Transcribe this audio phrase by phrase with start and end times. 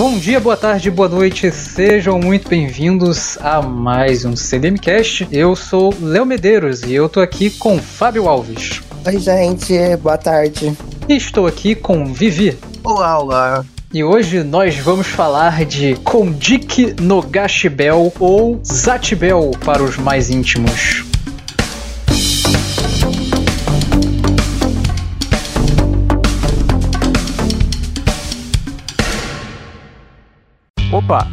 [0.00, 5.28] Bom dia, boa tarde, boa noite, sejam muito bem-vindos a mais um CDMcast.
[5.30, 8.80] Eu sou Léo Medeiros e eu tô aqui com Fábio Alves.
[9.04, 10.74] Oi, gente, boa tarde.
[11.06, 12.56] E estou aqui com Vivi.
[12.82, 13.64] Olá, olá.
[13.92, 21.09] E hoje nós vamos falar de Kondik no Gashibel ou Zatibel para os mais íntimos.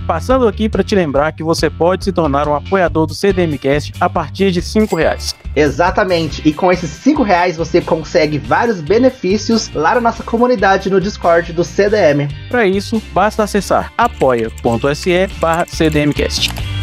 [0.07, 4.09] Passando aqui para te lembrar que você pode se tornar um apoiador do CDMcast a
[4.09, 5.35] partir de cinco reais.
[5.55, 11.01] Exatamente, e com esses cinco reais você consegue vários benefícios lá na nossa comunidade no
[11.01, 12.27] Discord do CDM.
[12.49, 16.76] Para isso, basta acessar apoia.se barra CDMcast.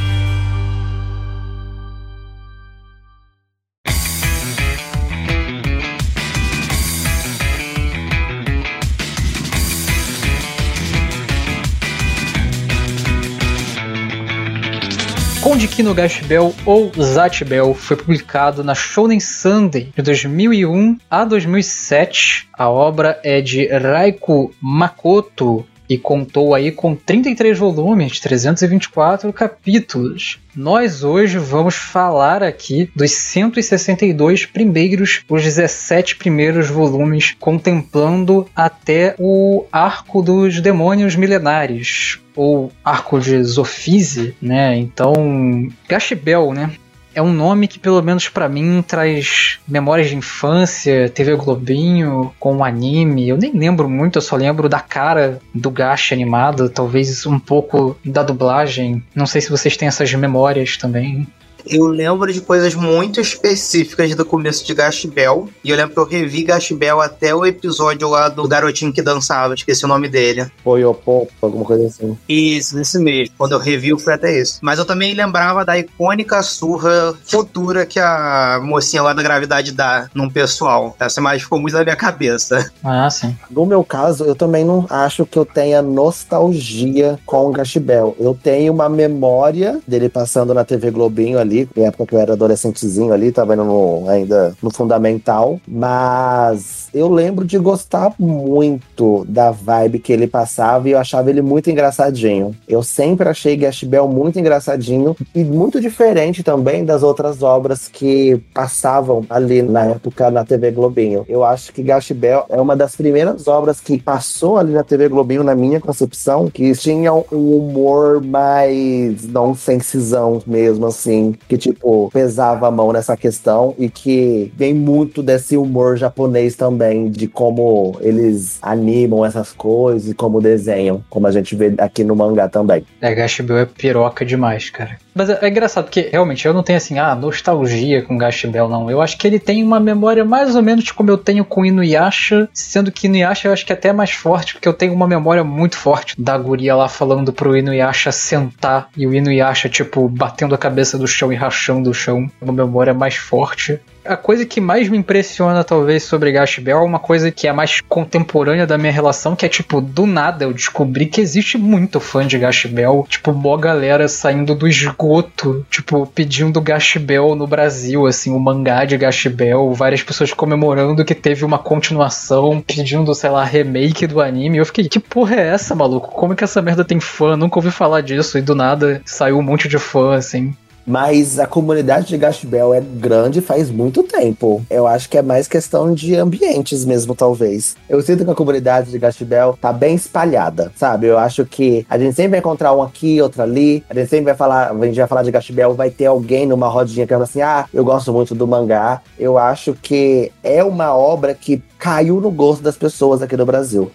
[15.82, 22.48] No Gashbel ou Zatbel foi publicado na Shonen Sunday de 2001 a 2007.
[22.52, 30.38] A obra é de Raiko Makoto e contou aí com 33 volumes, 324 capítulos.
[30.56, 39.64] Nós hoje vamos falar aqui dos 162 primeiros, os 17 primeiros volumes, contemplando até o
[39.72, 44.76] arco dos demônios milenares, ou arco de Zofise, né?
[44.76, 46.70] Então, Gashbel, né?
[47.14, 52.56] É um nome que, pelo menos para mim, traz memórias de infância, TV Globinho, com
[52.56, 53.28] o anime.
[53.28, 57.96] Eu nem lembro muito, eu só lembro da cara do Gash animado, talvez um pouco
[58.04, 59.02] da dublagem.
[59.14, 61.26] Não sei se vocês têm essas memórias também
[61.66, 65.48] eu lembro de coisas muito específicas do começo de Gash Bell.
[65.62, 69.02] E eu lembro que eu revi Gash Bell até o episódio lá do garotinho que
[69.02, 70.46] dançava, esqueci o nome dele.
[70.62, 72.16] Poyopop, alguma coisa assim.
[72.28, 73.34] Isso, esse mesmo.
[73.38, 74.58] Quando eu revi foi até isso.
[74.62, 80.08] Mas eu também lembrava da icônica surra futura que a mocinha lá da gravidade dá
[80.14, 80.96] num pessoal.
[80.98, 82.70] Essa imagem ficou muito na minha cabeça.
[82.82, 83.36] Ah, sim.
[83.50, 88.16] No meu caso, eu também não acho que eu tenha nostalgia com o Gash Bell.
[88.18, 92.18] Eu tenho uma memória dele passando na TV Globinho ali ali, na época que eu
[92.18, 99.24] era adolescentezinho ali, tava indo no, ainda no fundamental, mas eu lembro de gostar muito
[99.28, 102.54] da vibe que ele passava e eu achava ele muito engraçadinho.
[102.68, 108.40] Eu sempre achei Gash Bell muito engraçadinho e muito diferente também das outras obras que
[108.52, 111.24] passavam ali na época na TV Globinho.
[111.28, 115.08] Eu acho que Gash Bell é uma das primeiras obras que passou ali na TV
[115.08, 122.68] Globinho, na minha concepção, que tinha um humor mais nonsensezão mesmo, assim que, tipo, pesava
[122.68, 128.58] a mão nessa questão e que vem muito desse humor japonês também, de como eles
[128.62, 132.84] animam essas coisas e como desenham, como a gente vê aqui no mangá também.
[133.00, 134.98] É, Gashibel é piroca demais, cara.
[135.14, 138.90] Mas é, é engraçado, porque realmente eu não tenho assim, ah, nostalgia com Gashibel, não.
[138.90, 142.48] Eu acho que ele tem uma memória mais ou menos como eu tenho com Inuyasha,
[142.52, 145.44] sendo que Inuyasha eu acho que é até mais forte, porque eu tenho uma memória
[145.44, 150.58] muito forte da guria lá falando pro Inuyasha sentar e o Inuyasha, tipo, batendo a
[150.58, 152.28] cabeça do chão e rachando o chão.
[152.40, 156.82] Uma memória mais forte a coisa que mais me impressiona, talvez, sobre Gash Bell é
[156.82, 160.52] uma coisa que é mais contemporânea da minha relação, que é tipo, do nada eu
[160.52, 163.06] descobri que existe muito fã de Gash Bell.
[163.08, 168.84] Tipo, boa galera saindo do esgoto, tipo, pedindo Gash Bell no Brasil, assim, o mangá
[168.84, 174.20] de Gash Bell, várias pessoas comemorando que teve uma continuação, pedindo, sei lá, remake do
[174.20, 174.58] anime.
[174.58, 176.08] Eu fiquei, que porra é essa, maluco?
[176.08, 177.36] Como é que essa merda tem fã?
[177.36, 178.38] Nunca ouvi falar disso.
[178.38, 180.54] E do nada saiu um monte de fã, assim.
[180.86, 184.64] Mas a comunidade de Gashbel é grande faz muito tempo.
[184.68, 187.76] Eu acho que é mais questão de ambientes mesmo, talvez.
[187.88, 191.06] Eu sinto que a comunidade de Gashbel tá bem espalhada, sabe?
[191.06, 193.82] Eu acho que a gente sempre vai encontrar um aqui, outro ali.
[193.88, 196.68] A gente sempre vai falar, a gente vai falar de Gashbel, vai ter alguém numa
[196.68, 199.00] rodinha que fala assim: ah, eu gosto muito do mangá.
[199.18, 203.90] Eu acho que é uma obra que caiu no gosto das pessoas aqui no Brasil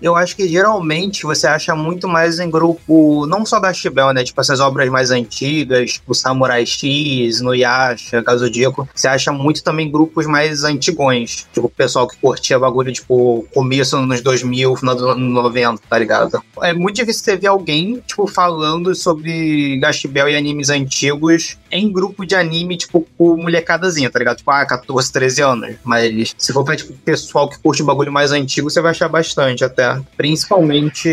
[0.00, 4.24] eu acho que geralmente você acha muito mais em grupo, não só da Shibel, né?
[4.24, 8.88] Tipo essas obras mais antigas, o Samurai X, no Yasha, Zodíaco.
[8.94, 11.46] Você acha muito também grupos mais antigões.
[11.52, 15.98] Tipo, o pessoal que curtia bagulho, tipo, começo nos 2000, final dos anos 90, tá
[15.98, 16.42] ligado?
[16.62, 22.24] É muito difícil você ver alguém, tipo, falando sobre Gashbel e animes antigos em grupo
[22.24, 24.36] de anime, tipo, com molecadazinha, tá ligado?
[24.38, 25.74] Tipo, ah, 14, 13 anos.
[25.82, 29.64] Mas se for pra, tipo, pessoal que curte bagulho mais antigo, você vai achar bastante
[29.64, 29.83] até.
[29.84, 30.00] É.
[30.16, 31.08] Principalmente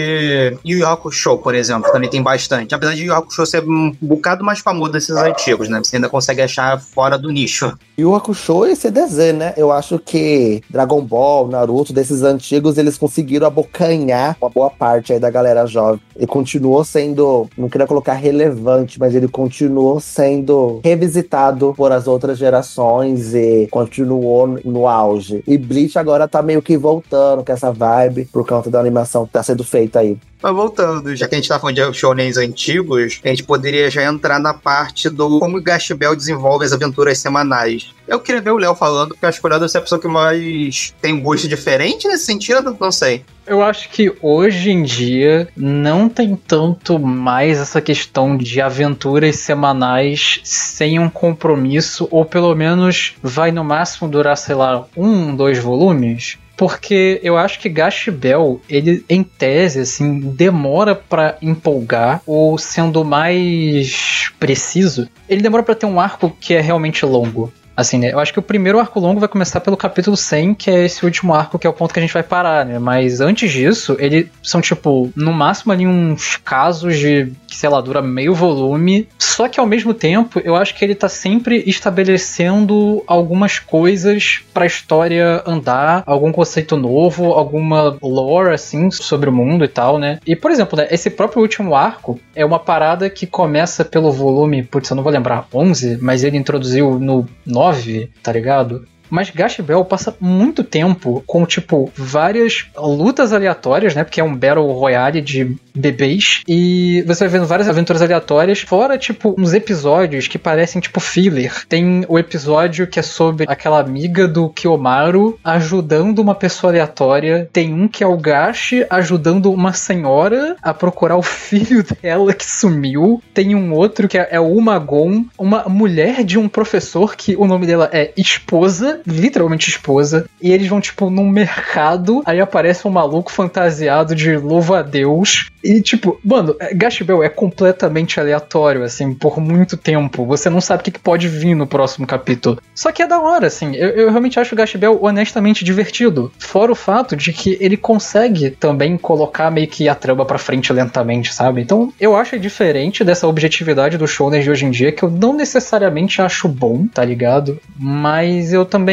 [0.65, 2.73] Yu Yu Hakusho, por exemplo, também tem bastante.
[2.73, 5.79] Apesar de Yu Yu Hakusho ser um bocado mais famoso desses antigos, né?
[5.83, 7.77] Você ainda consegue achar fora do nicho.
[7.99, 9.53] O Hakusho e CDZ, né?
[9.55, 15.19] Eu acho que Dragon Ball, Naruto, desses antigos, eles conseguiram abocanhar uma boa parte aí
[15.19, 16.01] da galera jovem.
[16.19, 22.37] E continuou sendo, não queria colocar relevante, mas ele continuou sendo revisitado por as outras
[22.37, 25.43] gerações e continuou no auge.
[25.47, 29.33] E Bleach agora tá meio que voltando com essa vibe por conta da animação que
[29.33, 30.17] tá sendo feita aí.
[30.41, 34.03] Mas voltando, já que a gente tá falando de shounens antigos, a gente poderia já
[34.03, 37.93] entrar na parte do como o Gash Bell desenvolve as aventuras semanais.
[38.07, 39.81] Eu queria ver o Léo falando, porque eu acho que o Léo deve ser a
[39.81, 43.23] pessoa que mais tem um gosto diferente nesse sentido, não sei.
[43.45, 50.39] Eu acho que hoje em dia não tem tanto mais essa questão de aventuras semanais
[50.43, 56.37] sem um compromisso, ou pelo menos vai no máximo durar, sei lá, um, dois volumes
[56.61, 63.03] porque eu acho que Gash Bell, ele em tese assim, demora para empolgar ou sendo
[63.03, 67.51] mais preciso, ele demora para ter um arco que é realmente longo.
[67.75, 68.13] Assim, né?
[68.13, 71.03] Eu acho que o primeiro arco longo vai começar pelo capítulo 100, que é esse
[71.03, 72.77] último arco, que é o ponto que a gente vai parar, né?
[72.77, 77.81] Mas antes disso, eles são, tipo, no máximo ali uns casos de, que sei lá,
[77.81, 79.07] dura meio volume.
[79.19, 84.65] Só que ao mesmo tempo, eu acho que ele tá sempre estabelecendo algumas coisas pra
[84.65, 90.19] história andar, algum conceito novo, alguma lore, assim, sobre o mundo e tal, né?
[90.25, 94.63] E, por exemplo, né, esse próprio último arco é uma parada que começa pelo volume,
[94.63, 98.85] putz, eu não vou lembrar, 11, mas ele introduziu no 9 9, tá ligado?
[99.11, 104.05] Mas Gash Bell passa muito tempo com, tipo, várias lutas aleatórias, né?
[104.05, 106.41] Porque é um Battle Royale de bebês.
[106.47, 111.65] E você vai vendo várias aventuras aleatórias, fora, tipo, uns episódios que parecem, tipo, filler.
[111.67, 117.49] Tem o episódio que é sobre aquela amiga do Kiyomaru ajudando uma pessoa aleatória.
[117.51, 122.45] Tem um que é o Gash ajudando uma senhora a procurar o filho dela que
[122.45, 123.21] sumiu.
[123.33, 127.45] Tem um outro que é, é o Umagon, uma mulher de um professor que o
[127.45, 132.91] nome dela é esposa literalmente esposa, e eles vão, tipo, num mercado, aí aparece um
[132.91, 138.83] maluco fantasiado de louva a Deus, e, tipo, mano, é, Gash Bell é completamente aleatório,
[138.83, 140.25] assim, por muito tempo.
[140.25, 142.59] Você não sabe o que pode vir no próximo capítulo.
[142.73, 143.75] Só que é da hora, assim.
[143.75, 146.31] Eu, eu realmente acho o Gash Bell honestamente divertido.
[146.39, 150.73] Fora o fato de que ele consegue também colocar meio que a trama pra frente
[150.73, 151.61] lentamente, sabe?
[151.61, 155.33] Então, eu acho diferente dessa objetividade do shonen de hoje em dia, que eu não
[155.33, 157.59] necessariamente acho bom, tá ligado?
[157.77, 158.90] Mas eu também,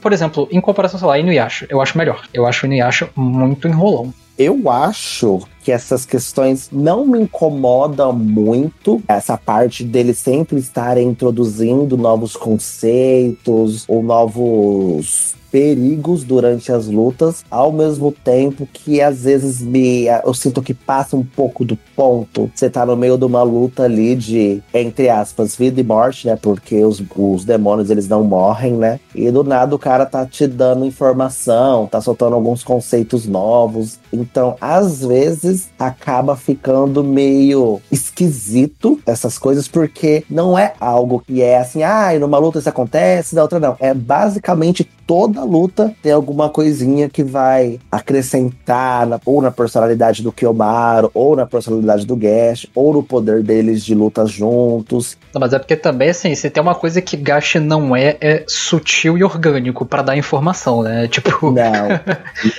[0.00, 2.22] por exemplo, em comparação, sei lá, Inuyasha, eu acho melhor.
[2.32, 4.12] Eu acho o Inuyasha muito enrolão.
[4.38, 9.02] Eu acho que essas questões não me incomodam muito.
[9.08, 17.70] Essa parte deles sempre estarem introduzindo novos conceitos ou novos perigos durante as lutas, ao
[17.70, 22.50] mesmo tempo que às vezes me eu sinto que passa um pouco do ponto.
[22.54, 26.38] Você tá no meio de uma luta ali de, entre aspas, vida e morte, né?
[26.40, 28.98] Porque os, os demônios eles não morrem, né?
[29.14, 33.98] E do nada o cara tá te dando informação, tá soltando alguns conceitos novos.
[34.10, 41.58] Então, às vezes, acaba ficando meio esquisito essas coisas, porque não é algo que é
[41.58, 43.76] assim, ah, numa luta isso acontece, na outra não.
[43.80, 50.32] É basicamente toda luta tem alguma coisinha que vai acrescentar na, ou na personalidade do
[50.32, 55.16] Kiyomaru, ou na personalidade do Gash, ou no poder deles de luta juntos.
[55.34, 58.44] Não, mas é porque também, assim, se tem uma coisa que Gash não é, é
[58.46, 61.08] sutil e orgânico para dar informação, né?
[61.12, 62.00] Tipo, não, é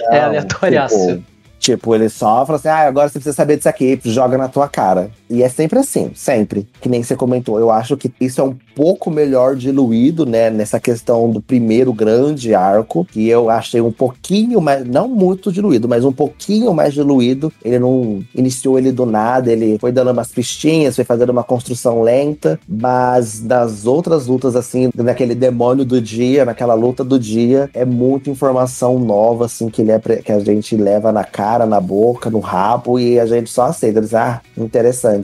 [0.01, 1.07] não é aleatoriaço.
[1.07, 1.32] Tipo,
[1.63, 4.67] Tipo, ele só fala assim: ah, agora você precisa saber disso aqui, joga na tua
[4.67, 5.09] cara.
[5.33, 6.67] E é sempre assim, sempre.
[6.79, 7.59] Que nem você comentou.
[7.59, 10.51] Eu acho que isso é um pouco melhor diluído, né?
[10.51, 15.89] Nessa questão do primeiro grande arco, que eu achei um pouquinho mais, não muito diluído,
[15.89, 17.51] mas um pouquinho mais diluído.
[17.65, 22.03] Ele não iniciou ele do nada, ele foi dando umas pistinhas, foi fazendo uma construção
[22.03, 27.83] lenta, mas das outras lutas, assim, naquele demônio do dia, naquela luta do dia, é
[27.83, 32.29] muita informação nova, assim, que, ele é, que a gente leva na cara na boca,
[32.29, 33.99] no rabo, e a gente só aceita.
[33.99, 35.22] Diz, ah, interessante.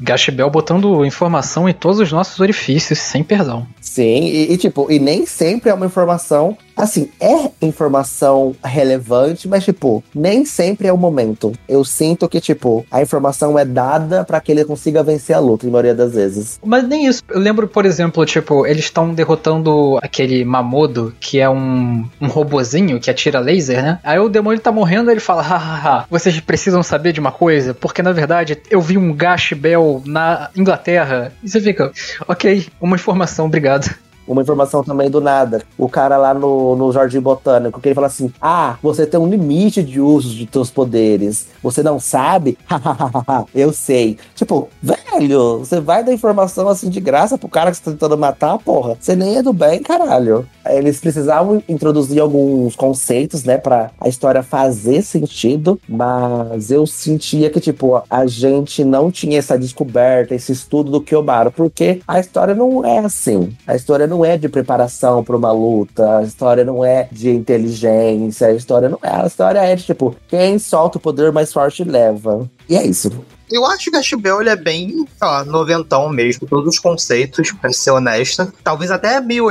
[0.00, 3.66] Gashbel botando informação em todos os nossos orifícios, sem perdão.
[3.80, 9.64] Sim, e, e, tipo, e nem sempre é uma informação Assim, é informação relevante, mas,
[9.64, 11.52] tipo, nem sempre é o momento.
[11.68, 15.66] Eu sinto que, tipo, a informação é dada para que ele consiga vencer a luta,
[15.66, 16.58] em maioria das vezes.
[16.64, 17.22] Mas nem isso.
[17.28, 23.00] Eu lembro, por exemplo, tipo, eles estão derrotando aquele Mamodo, que é um, um robozinho
[23.00, 23.98] que atira laser, né?
[24.02, 27.74] Aí o demônio tá morrendo ele fala: hahaha, vocês precisam saber de uma coisa?
[27.74, 31.32] Porque na verdade eu vi um Gash Bell na Inglaterra.
[31.42, 31.92] E você fica,
[32.26, 33.94] ok, uma informação, obrigado.
[34.26, 35.62] Uma informação também do nada.
[35.78, 39.28] O cara lá no, no Jardim Botânico, que ele fala assim: Ah, você tem um
[39.28, 41.48] limite de uso de teus poderes.
[41.62, 42.58] Você não sabe?
[43.54, 44.18] Eu sei.
[44.34, 48.18] Tipo, velho, você vai dar informação assim de graça pro cara que você tá tentando
[48.18, 48.96] matar, porra.
[49.00, 50.46] Você nem é do bem, caralho.
[50.66, 57.60] Eles precisavam introduzir alguns conceitos, né, pra a história fazer sentido, mas eu sentia que,
[57.60, 62.84] tipo, a gente não tinha essa descoberta, esse estudo do Kyomaru, porque a história não
[62.84, 63.54] é assim.
[63.66, 68.48] A história não é de preparação para uma luta, a história não é de inteligência,
[68.48, 69.22] a história não é.
[69.22, 72.46] A história é de, tipo, quem solta o poder mais forte leva.
[72.68, 73.10] E é isso.
[73.50, 77.72] Eu acho que a Chibel é bem, sei lá, noventão mesmo, todos os conceitos, pra
[77.72, 78.52] ser honesta.
[78.62, 79.48] Talvez até meio,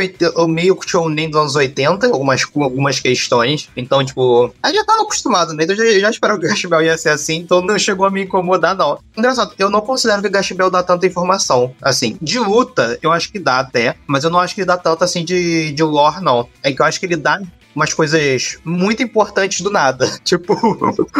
[0.47, 3.69] meio shounen dos anos 80, algumas, algumas questões.
[3.77, 5.63] Então, tipo, a já tava acostumado, né?
[5.63, 8.09] Então eu já, já esperava que o Gashbel ia ser assim, então não chegou a
[8.09, 8.99] me incomodar, não.
[9.15, 11.73] Engraçado, eu não considero que o Gashbel dá tanta informação.
[11.81, 14.77] Assim, de luta, eu acho que dá até, mas eu não acho que ele dá
[14.77, 16.49] tanto assim de, de lore, não.
[16.63, 17.39] É que eu acho que ele dá
[17.75, 20.09] umas coisas muito importantes do nada.
[20.23, 20.55] Tipo,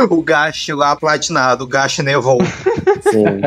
[0.10, 2.40] o Gash lá platinado, o Gash nevou.
[3.04, 3.42] Sim.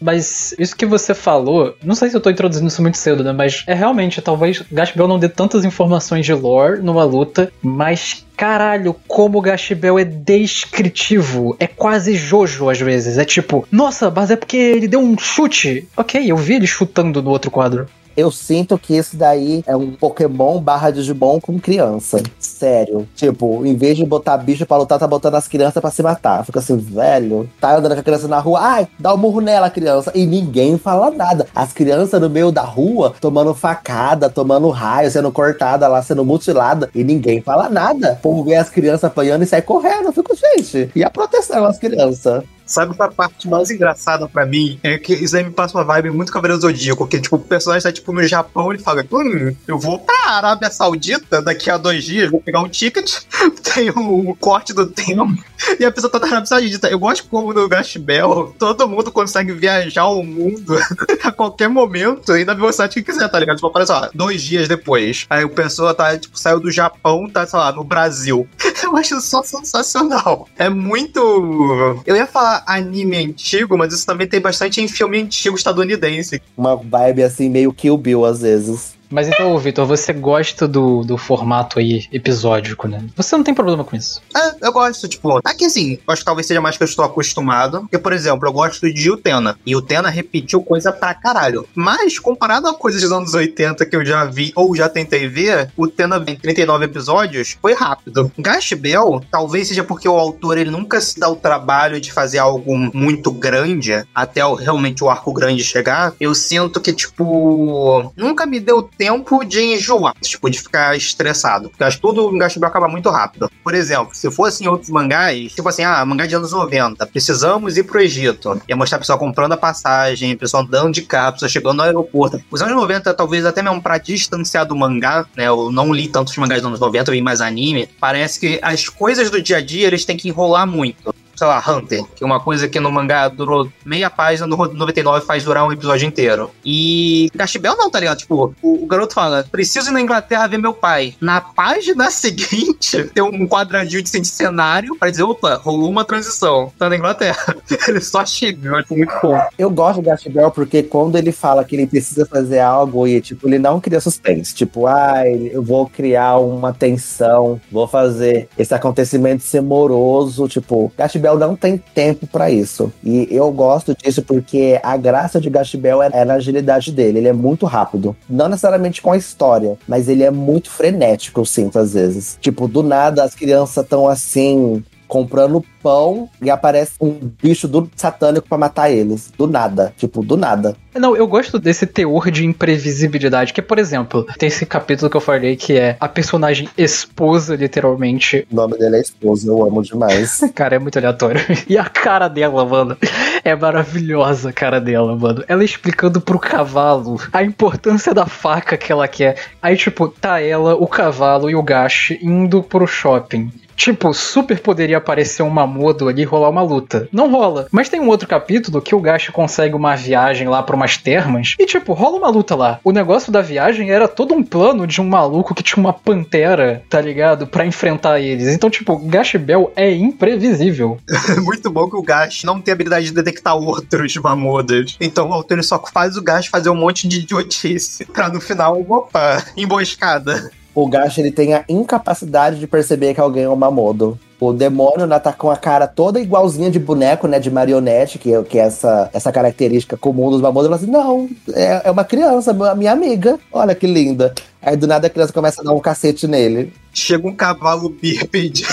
[0.00, 3.32] Mas isso que você falou, não sei se eu tô introduzindo isso muito cedo, né?
[3.32, 8.24] Mas é realmente, talvez Gash Bell não dê tantas informações de lore numa luta, mas
[8.36, 11.56] caralho, como o Gash Bell é descritivo.
[11.58, 13.18] É quase Jojo às vezes.
[13.18, 15.88] É tipo, nossa, mas é porque ele deu um chute.
[15.96, 17.88] Ok, eu vi ele chutando no outro quadro.
[18.18, 22.20] Eu sinto que esse daí é um Pokémon barra Digimon com criança.
[22.36, 23.06] Sério.
[23.14, 26.44] Tipo, em vez de botar bicho pra lutar, tá botando as crianças pra se matar.
[26.44, 27.48] Fica assim, velho.
[27.60, 28.58] Tá andando com a criança na rua.
[28.60, 30.10] Ai, dá um murro nela, criança.
[30.16, 31.46] E ninguém fala nada.
[31.54, 36.90] As crianças no meio da rua tomando facada, tomando raio, sendo cortada lá, sendo mutilada.
[36.92, 38.14] E ninguém fala nada.
[38.14, 40.06] O povo vê as crianças apanhando e sai correndo.
[40.06, 40.90] Eu fico, gente.
[40.92, 42.42] E a proteção às crianças?
[42.68, 44.78] Sabe a parte mais engraçada pra mim?
[44.82, 47.82] É que isso aí me passa uma vibe muito Cavaleiro Zodíaco, porque, tipo, o personagem
[47.82, 52.04] tá, tipo, no Japão, ele fala, hum, eu vou pra Arábia Saudita daqui a dois
[52.04, 53.10] dias, vou pegar um ticket,
[53.74, 55.34] tem o um corte do tempo,
[55.80, 56.88] e a pessoa tá na Arábia Saudita.
[56.88, 60.76] Eu gosto como no Gash Bell, todo mundo consegue viajar o mundo
[61.24, 63.56] a qualquer momento e na velocidade que quiser, tá ligado?
[63.56, 65.24] Tipo, olha só, dois dias depois.
[65.30, 68.46] Aí a pessoa tá, tipo, saiu do Japão, tá, sei lá, no Brasil.
[68.88, 70.48] Eu acho só sensacional.
[70.58, 72.00] É muito.
[72.06, 76.40] Eu ia falar anime antigo, mas isso também tem bastante em filme antigo estadunidense.
[76.56, 78.97] Uma vibe assim, meio Kill Bill às vezes.
[79.10, 83.04] Mas então, Vitor, você gosta do, do formato aí episódico, né?
[83.16, 84.20] Você não tem problema com isso?
[84.36, 87.80] É, eu gosto, tipo, aqui assim, acho que talvez seja mais que eu estou acostumado.
[87.80, 89.58] Porque, por exemplo, eu gosto de Utena.
[89.64, 91.66] E Utena repetiu coisa pra caralho.
[91.74, 95.70] Mas, comparado a coisas dos anos 80 que eu já vi ou já tentei ver,
[95.76, 98.30] Utena em 39 episódios foi rápido.
[98.38, 102.38] Gash Bell, talvez seja porque o autor ele nunca se dá o trabalho de fazer
[102.38, 106.14] algo muito grande até o, realmente o arco grande chegar.
[106.20, 111.70] Eu sinto que, tipo, nunca me deu tempo de enjoar, tipo, de ficar estressado.
[111.70, 113.50] Porque acho que tudo em Gastibu acaba muito rápido.
[113.62, 117.76] Por exemplo, se fosse em outros mangás, tipo assim, ah, mangá de anos 90, precisamos
[117.76, 118.60] ir pro Egito.
[118.68, 122.42] Ia mostrar a pessoa comprando a passagem, a pessoa andando de cápsula, chegando no aeroporto.
[122.50, 125.46] Os anos 90, talvez até mesmo pra distanciar do mangá, né?
[125.46, 127.88] Eu não li tantos mangás dos anos 90, eu vi mais anime.
[128.00, 131.62] Parece que as coisas do dia a dia eles têm que enrolar muito sei lá,
[131.66, 135.64] Hunter, que é uma coisa que no mangá durou meia página, no 99 faz durar
[135.64, 136.50] um episódio inteiro.
[136.64, 138.18] E Gashbel não, tá ligado?
[138.18, 141.14] Tipo, o, o, garoto fala: preciso ir na Inglaterra ver meu pai.
[141.20, 146.72] Na página seguinte, tem um quadradinho de cenário para dizer: opa, rolou uma transição.
[146.76, 147.54] Tá na Inglaterra.
[147.86, 149.40] ele só chega, eu acho muito bom.
[149.56, 153.48] Eu gosto do Gashbel porque quando ele fala que ele precisa fazer algo e, tipo,
[153.48, 154.52] ele não cria suspense.
[154.52, 160.48] Tipo, ah, eu vou criar uma tensão, vou fazer esse acontecimento ser moroso.
[160.48, 160.92] Tipo,
[161.27, 162.92] Bell não tem tempo para isso.
[163.02, 167.18] E eu gosto disso porque a graça de Gash Bell é, é na agilidade dele.
[167.18, 168.16] Ele é muito rápido.
[168.30, 172.38] Não necessariamente com a história, mas ele é muito frenético, eu sinto, às vezes.
[172.40, 178.46] Tipo, do nada as crianças estão assim, comprando pão e aparece um bicho do satânico
[178.46, 179.32] para matar eles.
[179.36, 179.92] Do nada.
[179.96, 180.76] Tipo, do nada.
[180.94, 183.52] Não, eu gosto desse teor de imprevisibilidade.
[183.52, 188.46] Que, por exemplo, tem esse capítulo que eu falei que é a personagem esposa, literalmente.
[188.50, 190.40] O nome dele é esposa, eu amo demais.
[190.54, 191.40] cara, é muito aleatório.
[191.68, 192.96] E a cara dela, mano,
[193.44, 195.44] é maravilhosa a cara dela, mano.
[195.48, 199.36] Ela explicando pro cavalo a importância da faca que ela quer.
[199.62, 203.52] Aí, tipo, tá ela, o cavalo e o Gash indo pro shopping.
[203.78, 207.08] Tipo, super poderia aparecer uma Mamodo ali rolar uma luta.
[207.12, 207.68] Não rola.
[207.70, 211.54] Mas tem um outro capítulo que o Gash consegue uma viagem lá pra umas termas
[211.58, 212.80] e, tipo, rola uma luta lá.
[212.82, 216.82] O negócio da viagem era todo um plano de um maluco que tinha uma pantera,
[216.90, 217.46] tá ligado?
[217.46, 218.48] Pra enfrentar eles.
[218.48, 220.98] Então, tipo, Gash Bell é imprevisível.
[221.44, 224.96] Muito bom que o Gash não tem habilidade de detectar outros Mamodas.
[225.00, 228.80] Então o autor só faz o Gash fazer um monte de idiotice pra no final,
[228.88, 230.50] opa, emboscada.
[230.80, 234.16] O Gash ele tem a incapacidade de perceber que alguém é um Mamodo.
[234.38, 237.40] O demônio né, tá com a cara toda igualzinha de boneco, né?
[237.40, 240.68] De marionete, que, que é essa, essa característica comum dos Mamodos.
[240.68, 243.40] Fala assim: não, é, é uma criança, minha amiga.
[243.52, 244.32] Olha que linda.
[244.62, 246.72] Aí do nada a criança começa a dar um cacete nele.
[246.94, 248.64] Chega um cavalo bípede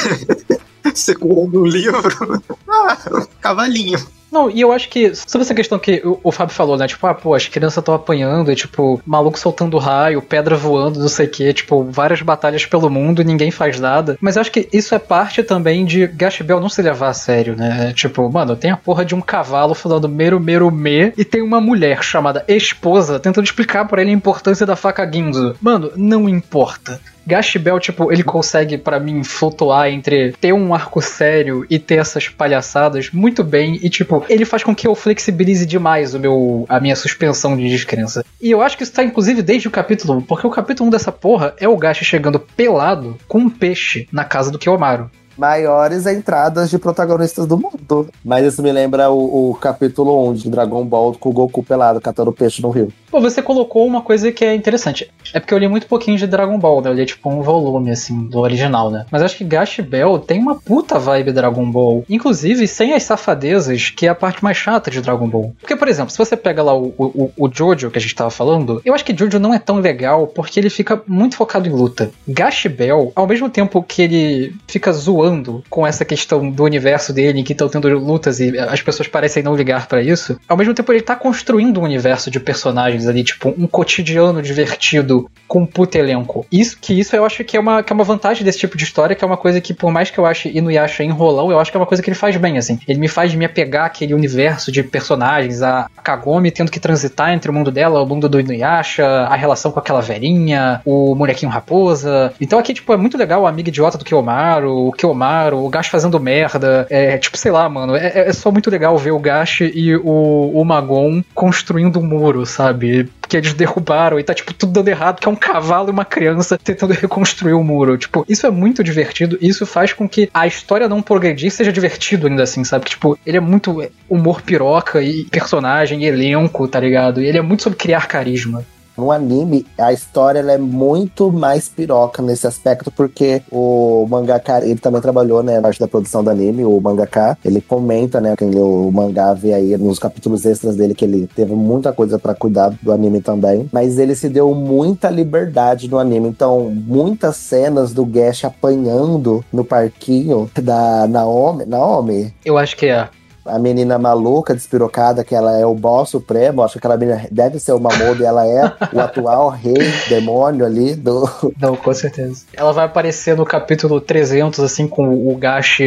[0.93, 2.39] segurando o livro.
[2.69, 3.97] Ah, cavalinho.
[4.35, 6.85] Não, e eu acho que, sobre essa questão que o, o Fábio falou, né?
[6.87, 11.07] Tipo, ah, pô, as crianças estão apanhando, e, tipo, maluco soltando raio, pedra voando, não
[11.07, 14.17] sei o quê, tipo, várias batalhas pelo mundo, ninguém faz nada.
[14.19, 17.13] Mas eu acho que isso é parte também de Gash Bell não se levar a
[17.13, 17.93] sério, né?
[17.95, 21.61] Tipo, mano, tem a porra de um cavalo falando meru meru me, e tem uma
[21.61, 25.55] mulher chamada esposa tentando explicar para ele a importância da faca Ginzo.
[25.61, 26.99] Mano, não importa.
[27.25, 31.95] Gash Bell, tipo, ele consegue para mim flutuar entre ter um arco sério e ter
[31.95, 36.65] essas palhaçadas muito bem e tipo, ele faz com que eu flexibilize demais o meu
[36.69, 38.23] a minha suspensão de descrença.
[38.41, 40.91] E eu acho que isso tá inclusive desde o capítulo 1, porque o capítulo 1
[40.91, 46.05] dessa porra é o Gash chegando pelado com um peixe na casa do Kiyomaru maiores
[46.05, 48.09] entradas de protagonistas do mundo.
[48.23, 52.01] Mas isso me lembra o, o, capítulo 1 de Dragon Ball com o Goku pelado
[52.01, 52.91] catando peixe no rio.
[53.09, 55.09] Pô, você colocou uma coisa que é interessante.
[55.33, 56.89] É porque eu li muito pouquinho de Dragon Ball, né?
[56.89, 59.05] Eu li tipo um volume, assim, do original, né?
[59.11, 62.03] Mas acho que Gash Bell tem uma puta vibe Dragon Ball.
[62.09, 65.53] Inclusive, sem as safadezas, que é a parte mais chata de Dragon Ball.
[65.59, 68.29] Porque, por exemplo, se você pega lá o, o, o Jojo que a gente tava
[68.29, 71.71] falando, eu acho que Jojo não é tão legal porque ele fica muito focado em
[71.71, 72.11] luta.
[72.27, 75.24] Gash Bell, ao mesmo tempo que ele fica zoando
[75.69, 79.55] com essa questão do universo dele, que estão tendo lutas e as pessoas parecem não
[79.55, 83.53] ligar para isso, ao mesmo tempo ele tá construindo um universo de personagens ali, tipo,
[83.57, 86.45] um cotidiano divertido com um puto elenco.
[86.51, 88.83] Isso, que isso eu acho que é, uma, que é uma vantagem desse tipo de
[88.83, 91.71] história, que é uma coisa que, por mais que eu ache Inuyasha enrolão, eu acho
[91.71, 92.79] que é uma coisa que ele faz bem, assim.
[92.87, 97.49] Ele me faz me apegar àquele universo de personagens, a Kagome tendo que transitar entre
[97.49, 102.33] o mundo dela, o mundo do Inuyasha, a relação com aquela velhinha, o molequinho raposa.
[102.39, 105.14] Então aqui, tipo, é muito legal o amigo idiota do Kiyomaru, o Kiyomaru,
[105.53, 106.85] o Gash fazendo merda.
[106.89, 110.51] É, tipo, sei lá, mano, é, é só muito legal ver o Gash e o,
[110.53, 113.09] o Magon construindo um muro, sabe?
[113.27, 116.05] que eles derrubaram e tá, tipo, tudo dando errado, que é um cavalo e uma
[116.05, 117.97] criança tentando reconstruir o muro.
[117.97, 121.71] Tipo, isso é muito divertido e isso faz com que a história não progredir seja
[121.71, 122.85] divertido ainda assim, sabe?
[122.85, 127.21] Que, tipo, ele é muito humor piroca e personagem e elenco, tá ligado?
[127.21, 128.63] E ele é muito sobre criar carisma.
[128.97, 135.01] No anime, a história é muito mais piroca nesse aspecto, porque o mangaka, ele também
[135.01, 138.91] trabalhou, né, parte da produção do anime, o mangaka, ele comenta, né, quem leu o
[138.91, 142.91] mangá vê aí nos capítulos extras dele que ele teve muita coisa para cuidar do
[142.91, 148.45] anime também, mas ele se deu muita liberdade no anime, então muitas cenas do Gash
[148.45, 152.33] apanhando no parquinho da Naomi, Naomi?
[152.45, 153.09] Eu acho que é
[153.45, 156.63] a menina maluca, despirocada, que ela é o boss supremo.
[156.63, 159.75] Acho que aquela menina deve ser uma Mamodo e ela é o atual rei
[160.09, 161.29] demônio ali do.
[161.59, 162.43] Não, com certeza.
[162.53, 165.77] Ela vai aparecer no capítulo 300, assim, com o Gash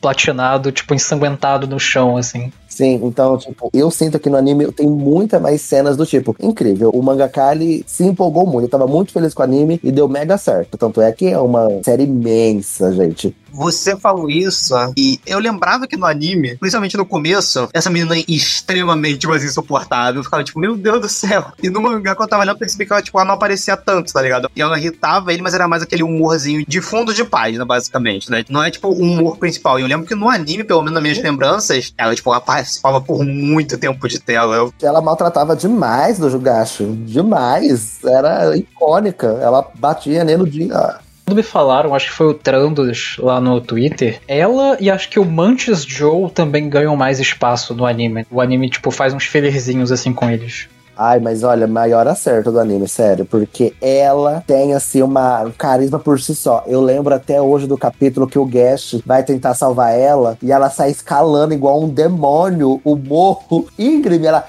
[0.00, 2.52] platinado, tipo, ensanguentado no chão, assim.
[2.68, 6.90] Sim, então, tipo, eu sinto que no anime tem muita mais cenas do tipo, incrível.
[6.90, 10.08] O mangaka, ele se empolgou muito, eu tava muito feliz com o anime e deu
[10.08, 10.76] mega certo.
[10.76, 13.34] Tanto é que é uma série imensa, gente.
[13.54, 19.28] Você falou isso e eu lembrava que no anime, principalmente no começo, essa menina extremamente
[19.28, 20.20] mais insuportável.
[20.20, 21.46] Eu ficava tipo, meu Deus do céu.
[21.62, 23.76] E no mangá, quando eu tava olhando, eu percebi que ela, tipo, ela não aparecia
[23.76, 24.50] tanto, tá ligado?
[24.56, 28.44] E ela irritava ele, mas era mais aquele humorzinho de fundo de página, basicamente, né?
[28.48, 29.78] Não é tipo o humor principal.
[29.78, 33.00] E eu lembro que no anime, pelo menos nas minhas lembranças, ela, tipo, ela participava
[33.00, 34.68] por muito tempo de tela.
[34.82, 36.86] Ela maltratava demais do Jugacho.
[37.04, 38.02] Demais.
[38.04, 39.26] Era icônica.
[39.40, 41.03] Ela batia nele no dia.
[41.32, 45.24] Me falaram, acho que foi o Trandos lá no Twitter, ela e acho que o
[45.24, 48.26] Mantis Joe também ganham mais espaço no anime.
[48.30, 50.68] O anime, tipo, faz uns fillerzinhos assim com eles.
[50.96, 55.98] Ai, mas olha, maior acerto do anime, sério, porque ela tem, assim, uma, um carisma
[55.98, 56.62] por si só.
[56.66, 60.70] Eu lembro até hoje do capítulo que o Guest vai tentar salvar ela e ela
[60.70, 64.44] sai escalando igual um demônio, o morro íngreme, ela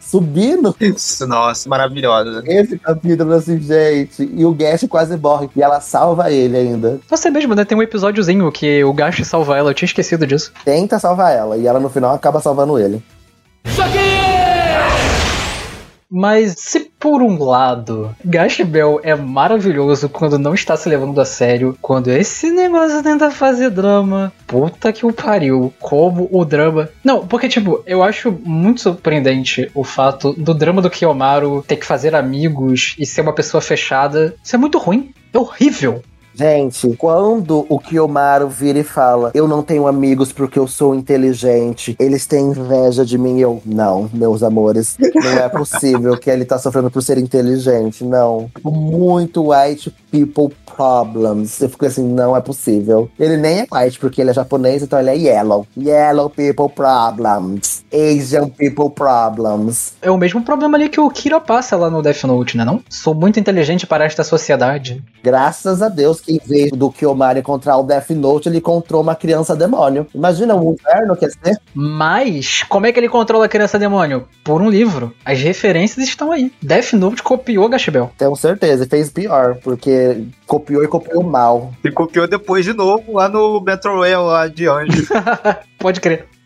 [0.00, 0.74] subindo.
[0.80, 2.42] Isso, nossa, maravilhosa.
[2.46, 7.00] Esse capítulo, assim, gente, e o Guest quase morre, e ela salva ele ainda.
[7.08, 7.64] Você mesmo, né?
[7.64, 10.52] Tem um episódiozinho que o Guest salva ela, eu tinha esquecido disso.
[10.64, 13.02] Tenta salvar ela, e ela no final acaba salvando ele.
[16.10, 21.24] Mas se por um lado, Gash Bell é maravilhoso quando não está se levando a
[21.24, 21.76] sério.
[21.80, 25.72] Quando esse negócio tenta fazer drama, puta que o pariu.
[25.78, 26.88] Como o drama.
[27.04, 31.86] Não, porque, tipo, eu acho muito surpreendente o fato do drama do Kiyomaru ter que
[31.86, 34.34] fazer amigos e ser uma pessoa fechada.
[34.42, 35.12] Isso é muito ruim.
[35.32, 36.02] É horrível.
[36.38, 41.96] Gente, quando o Kiyomaru vira e fala, eu não tenho amigos porque eu sou inteligente,
[41.98, 46.56] eles têm inveja de mim, eu, não, meus amores, não é possível que ele tá
[46.56, 48.48] sofrendo por ser inteligente, não.
[48.62, 51.60] Muito white people problems.
[51.60, 53.10] Eu fico assim, não é possível.
[53.18, 55.66] Ele nem é white porque ele é japonês, então ele é yellow.
[55.76, 57.84] Yellow people problems.
[57.92, 59.94] Asian people problems.
[60.00, 62.80] É o mesmo problema ali que o Kira passa lá no Death Note, né não?
[62.88, 65.02] Sou muito inteligente para esta sociedade.
[65.20, 69.14] Graças a Deus que em vez do Kiyomari encontrar o Death Note, ele encontrou uma
[69.14, 70.06] criança demônio.
[70.14, 71.58] Imagina o inferno que é ser.
[71.74, 74.26] Mas, como é que ele controla a criança demônio?
[74.44, 75.14] Por um livro.
[75.24, 76.52] As referências estão aí.
[76.62, 78.10] Death Note copiou Gashbel.
[78.18, 81.72] Tenho certeza, e fez pior, porque copiou e copiou mal.
[81.84, 85.06] E copiou depois de novo lá no Battle Royale lá de anjo.
[85.78, 86.37] Pode crer.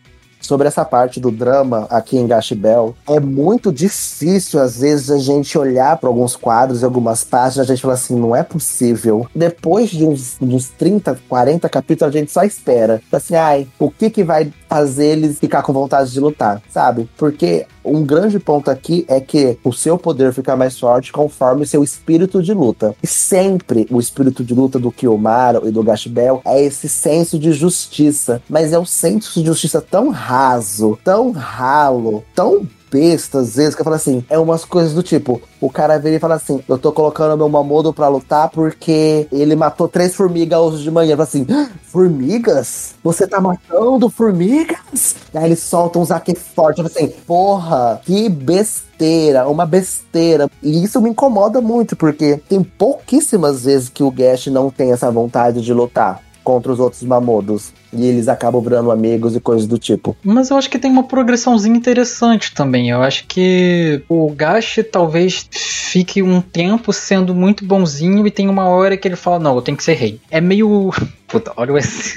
[0.43, 5.57] Sobre essa parte do drama aqui em Gashbel, é muito difícil, às vezes, a gente
[5.57, 9.27] olhar para alguns quadros e algumas páginas, a gente fala assim, não é possível.
[9.33, 13.01] Depois de uns, uns 30, 40 capítulos, a gente só espera.
[13.11, 17.07] Assim, ai, o que que vai fazer eles ficar com vontade de lutar, sabe?
[17.15, 21.83] Porque um grande ponto aqui é que o seu poder fica mais forte conforme seu
[21.83, 22.95] espírito de luta.
[23.03, 27.51] E sempre o espírito de luta do Kiyomaru e do Gashbel é esse senso de
[27.51, 28.41] justiça.
[28.49, 33.81] Mas é um senso de justiça tão raso, tão ralo, tão besta, às vezes, que
[33.81, 36.77] eu falo assim, é umas coisas do tipo, o cara vira e fala assim, eu
[36.77, 41.11] tô colocando meu Mamodo pra lutar porque ele matou três formigas hoje de manhã.
[41.13, 42.95] Eu falo assim, "Ah, formigas?
[43.03, 45.15] Você tá matando formigas?
[45.35, 50.49] Aí ele solta um zaque forte, eu falo assim, porra, que besteira, uma besteira.
[50.63, 55.11] E isso me incomoda muito, porque tem pouquíssimas vezes que o Gash não tem essa
[55.11, 57.71] vontade de lutar contra os outros Mamodos.
[57.95, 60.15] E eles acabam virando amigos e coisas do tipo.
[60.23, 62.89] Mas eu acho que tem uma progressãozinha interessante também.
[62.89, 68.67] Eu acho que o Gash talvez fique um tempo sendo muito bonzinho e tem uma
[68.67, 70.19] hora que ele fala: Não, eu tenho que ser rei.
[70.29, 70.91] É meio.
[71.27, 72.13] Puta, olha esse.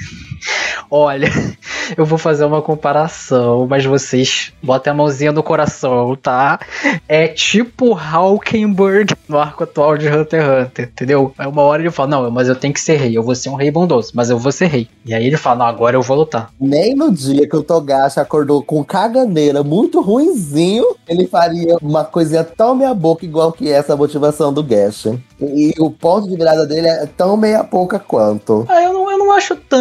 [0.89, 1.29] Olha,
[1.97, 6.59] eu vou fazer uma comparação, mas vocês botem a mãozinha no coração, tá?
[7.07, 11.33] É tipo Hawkenberg no arco atual de Hunter x Hunter, entendeu?
[11.37, 13.49] Aí uma hora ele fala, não, mas eu tenho que ser rei, eu vou ser
[13.49, 14.87] um rei bondoso, mas eu vou ser rei.
[15.05, 16.49] E aí ele fala, não, agora eu vou lutar.
[16.59, 22.43] Nem no dia que o Togashi acordou com caganeira muito ruinzinho, ele faria uma coisinha
[22.43, 25.07] tão meia boca igual que essa motivação do Gash.
[25.39, 28.65] E o ponto de virada dele é tão meia boca quanto.
[28.67, 28.93] Ah, eu
[29.37, 29.79] acho tão.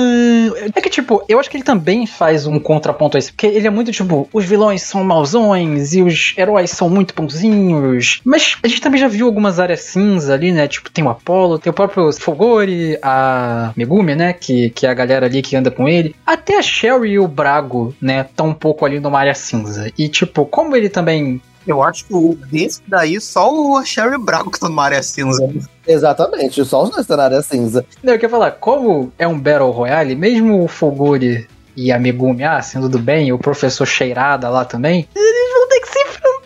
[0.74, 3.32] É que, tipo, eu acho que ele também faz um contraponto a isso.
[3.32, 8.20] Porque ele é muito, tipo, os vilões são mauzões e os heróis são muito bonzinhos.
[8.24, 10.68] Mas a gente também já viu algumas áreas cinza ali, né?
[10.68, 14.32] Tipo, tem o Apollo, tem o próprio Fogori, a Megumi, né?
[14.32, 16.14] Que, que é a galera ali que anda com ele.
[16.24, 18.20] Até a Sherry e o Brago, né?
[18.20, 19.92] Estão um pouco ali numa área cinza.
[19.96, 24.50] E, tipo, como ele também Eu acho que o desse daí, só o Sherry Brago
[24.50, 25.48] que tá numa área cinza.
[25.86, 27.84] Exatamente, só os dois estão na área cinza.
[28.02, 32.44] Não, eu queria falar, como é um Battle Royale, mesmo o Foguri e a Megumi,
[32.44, 35.65] ah, sendo do bem, e o professor Cheirada lá também, eles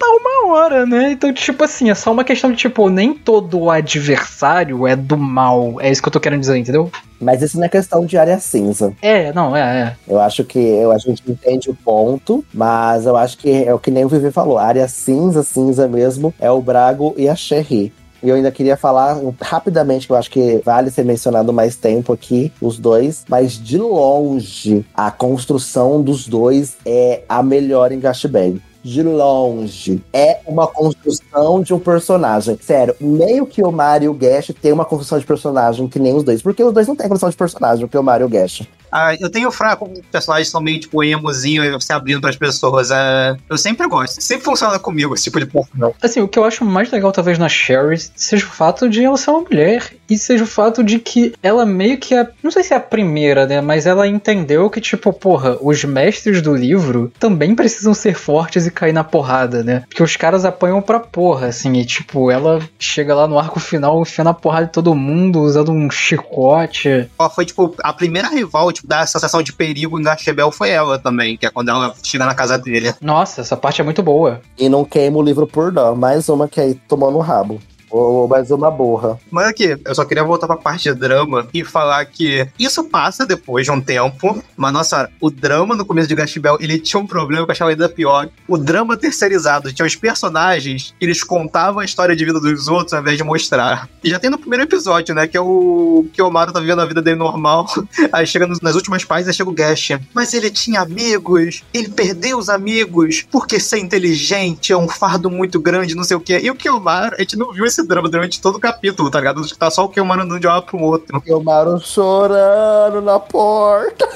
[0.00, 1.12] enfrentar uma hora, né?
[1.12, 5.80] Então, tipo assim, é só uma questão de, tipo, nem todo adversário é do mal.
[5.80, 6.90] É isso que eu tô querendo dizer, entendeu?
[7.20, 8.94] Mas isso não é questão de área cinza.
[9.02, 9.96] É, não, é, é.
[10.08, 13.78] Eu acho que eu, a gente entende o ponto, mas eu acho que é o
[13.78, 14.58] que nem o Vivi falou.
[14.58, 17.92] A área cinza, cinza mesmo, é o Brago e a Sherry.
[18.22, 22.12] E eu ainda queria falar rapidamente, que eu acho que vale ser mencionado mais tempo
[22.12, 28.60] aqui, os dois, mas de longe, a construção dos dois é a melhor em Gashbang.
[28.82, 30.02] De longe.
[30.12, 32.58] É uma construção de um personagem.
[32.60, 36.14] Sério, meio que o Mario e o Gash tem uma construção de personagem que nem
[36.14, 36.42] os dois.
[36.42, 38.62] Porque os dois não têm construção de personagem, o que o Mario e o Gash.
[38.92, 42.36] Ah, eu tenho fraco com personagens que são meio tipo emozinho e se abrindo pras
[42.36, 42.90] pessoas.
[42.90, 44.20] É, eu sempre gosto.
[44.20, 45.68] Sempre funciona comigo esse tipo de porra.
[46.02, 49.16] Assim, o que eu acho mais legal, talvez, na Sherry seja o fato de ela
[49.16, 49.92] ser uma mulher.
[50.10, 52.28] E seja o fato de que ela meio que é.
[52.42, 53.60] Não sei se é a primeira, né?
[53.60, 58.70] Mas ela entendeu que, tipo, porra, os mestres do livro também precisam ser fortes e
[58.70, 59.84] cair na porrada, né?
[59.88, 61.72] Porque os caras apanham pra porra, assim.
[61.74, 65.70] E, tipo, ela chega lá no arco final, enfiando a porrada de todo mundo, usando
[65.70, 67.08] um chicote.
[67.18, 70.98] Ela foi, tipo, a primeira rival, tipo, da sensação de perigo em Gashebel foi ela
[70.98, 72.92] também, que é quando ela chega na casa dele.
[73.00, 74.40] Nossa, essa parte é muito boa.
[74.58, 75.94] E não queima o livro por dó.
[75.94, 77.60] Mais uma que aí tomou no rabo.
[77.90, 79.18] Ou mais uma borra.
[79.30, 83.26] Mas aqui, eu só queria voltar pra parte de drama e falar que isso passa
[83.26, 84.42] depois de um tempo.
[84.56, 87.70] Mas, nossa, o drama no começo de Gastibel, ele tinha um problema que eu achava
[87.70, 88.28] ainda pior.
[88.46, 89.72] O drama terceirizado.
[89.72, 93.88] Tinha os personagens, eles contavam a história de vida dos outros ao invés de mostrar.
[94.02, 95.26] E já tem no primeiro episódio, né?
[95.26, 97.66] Que é o que o Maru tá vivendo a vida dele normal.
[98.12, 99.92] Aí chega nas últimas páginas, chega o Gash.
[100.14, 105.60] Mas ele tinha amigos, ele perdeu os amigos, porque ser inteligente é um fardo muito
[105.60, 106.40] grande, não sei o quê.
[106.42, 109.46] E o Kiyomaru, a gente não viu esse drama durante todo o capítulo, tá ligado?
[109.56, 111.18] Tá só o Kiyomaru andando de um lado pro outro.
[111.18, 114.08] O Kiyomaru chorando na porta.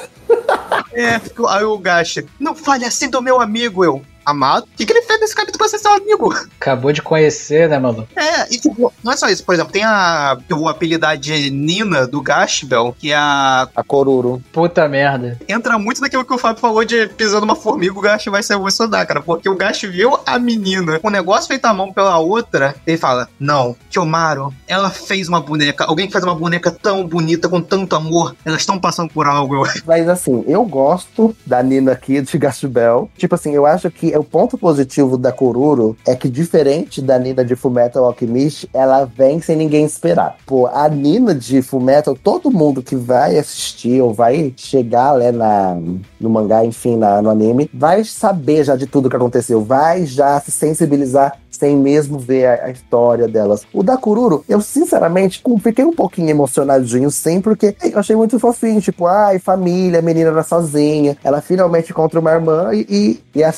[0.92, 4.65] É, aí o Gash, não fale assim do meu amigo, eu amado.
[4.65, 6.33] O que, que ele fez nesse capítulo pra ser seu amigo?
[6.61, 8.07] Acabou de conhecer, né, mano?
[8.17, 9.45] É, e tipo, não é só isso.
[9.45, 10.37] Por exemplo, tem a.
[10.53, 13.69] O apelidade de Nina do Gashbel, que é a.
[13.75, 14.43] A Coruro.
[14.53, 15.39] Puta merda.
[15.49, 18.53] Entra muito naquilo que o Fábio falou de pisando uma formiga, o Gash vai se
[18.53, 19.21] emocionar, cara.
[19.21, 23.29] Porque o Gash viu a menina, o negócio feito à mão pela outra, ele fala:
[23.39, 25.85] Não, Kiyomaru, ela fez uma boneca.
[25.85, 29.65] Alguém que faz uma boneca tão bonita, com tanto amor, elas estão passando por algo.
[29.87, 33.11] Mas assim, eu gosto da Nina aqui de Gashbel.
[33.17, 37.44] Tipo assim, eu acho que o ponto positivo da Kururo é que, diferente da Nina
[37.44, 40.37] de Fullmetal Alchemist, ela vem sem ninguém esperar.
[40.46, 45.77] Pô, a Nina de Fullmetal, todo mundo que vai assistir ou vai chegar né, na,
[46.20, 50.40] no mangá, enfim, na, no anime, vai saber já de tudo que aconteceu, vai já
[50.40, 53.62] se sensibilizar sem mesmo ver a, a, história delas.
[53.72, 58.81] O da Kururo, eu sinceramente fiquei um pouquinho emocionadinho sim, porque eu achei muito fofinho,
[58.81, 63.44] tipo, ai, família, a menina era sozinha, ela finalmente encontra uma irmã e, e, e
[63.44, 63.55] as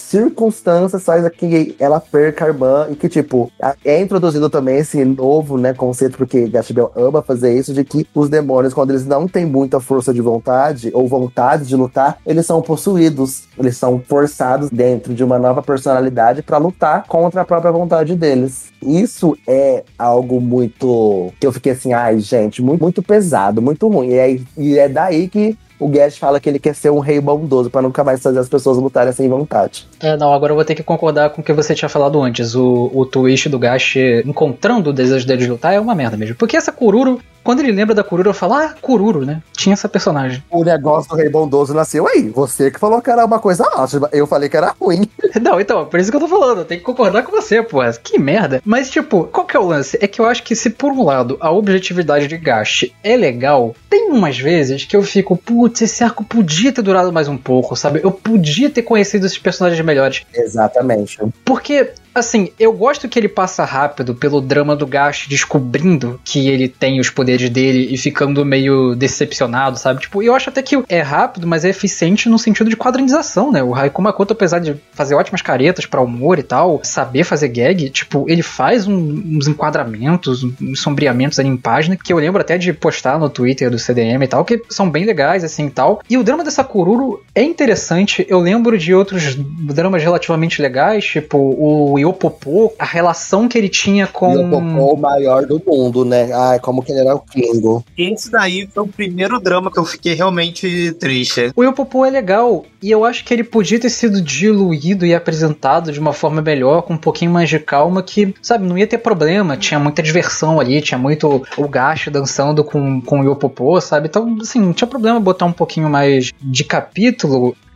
[0.50, 3.50] circunstâncias faz que ela perca a irmã e que, tipo,
[3.84, 8.28] é introduzido também esse novo, né, conceito, porque Gashbel ama fazer isso, de que os
[8.28, 12.62] demônios, quando eles não têm muita força de vontade ou vontade de lutar, eles são
[12.62, 17.86] possuídos, eles são forçados dentro de uma nova personalidade para lutar contra a própria vontade
[17.86, 18.72] vontade deles.
[18.82, 21.32] Isso é algo muito.
[21.40, 24.08] que eu fiquei assim, ai, gente, muito, muito pesado, muito ruim.
[24.08, 27.20] E é, e é daí que o Gash fala que ele quer ser um rei
[27.20, 29.86] bondoso para nunca mais fazer as pessoas lutarem sem vontade.
[30.00, 32.54] É, não, agora eu vou ter que concordar com o que você tinha falado antes.
[32.54, 36.36] O, o twist do Gash encontrando o desejo dele de lutar é uma merda mesmo.
[36.36, 39.40] Porque essa Kururo quando ele lembra da Kururo, eu falo, ah, Kururo, né?
[39.52, 40.42] Tinha essa personagem.
[40.50, 42.28] O negócio do Rei Bondoso nasceu aí.
[42.30, 44.08] Você que falou que era uma coisa ótima.
[44.12, 45.08] Eu falei que era ruim.
[45.40, 46.58] Não, então, por isso que eu tô falando.
[46.58, 47.78] Eu tenho que concordar com você, pô.
[48.02, 48.60] Que merda.
[48.64, 49.96] Mas, tipo, qual que é o lance?
[50.00, 53.76] É que eu acho que se, por um lado, a objetividade de Gash é legal,
[53.88, 57.76] tem umas vezes que eu fico, putz, esse arco podia ter durado mais um pouco,
[57.76, 58.00] sabe?
[58.02, 60.22] Eu podia ter conhecido esses personagens melhores.
[60.34, 61.18] Exatamente.
[61.44, 66.66] Porque Assim, eu gosto que ele passa rápido pelo drama do Gash descobrindo que ele
[66.66, 70.00] tem os poderes dele e ficando meio decepcionado, sabe?
[70.00, 73.62] Tipo, eu acho até que é rápido, mas é eficiente no sentido de quadrinização, né?
[73.62, 77.90] O Raikou Makoto, apesar de fazer ótimas caretas para humor e tal, saber fazer gag,
[77.90, 82.56] tipo, ele faz um, uns enquadramentos, uns sombreamentos ali em página, que eu lembro até
[82.56, 86.00] de postar no Twitter do CDM e tal, que são bem legais, assim e tal.
[86.08, 91.36] E o drama dessa Kururu é interessante, eu lembro de outros dramas relativamente legais, tipo
[91.36, 94.32] o Yopopô, a relação que ele tinha com.
[94.32, 96.30] Yopopô, o maior do mundo, né?
[96.32, 97.84] Ai, como que ele era o Kingo.
[97.96, 101.52] Esse daí foi o primeiro drama que eu fiquei realmente triste.
[101.54, 105.92] O Yopopô é legal, e eu acho que ele podia ter sido diluído e apresentado
[105.92, 108.98] de uma forma melhor, com um pouquinho mais de calma, que, sabe, não ia ter
[108.98, 109.58] problema.
[109.58, 114.08] Tinha muita diversão ali, tinha muito o Gash dançando com, com o Yopopô, sabe?
[114.08, 117.25] Então, assim, não tinha problema botar um pouquinho mais de capítulo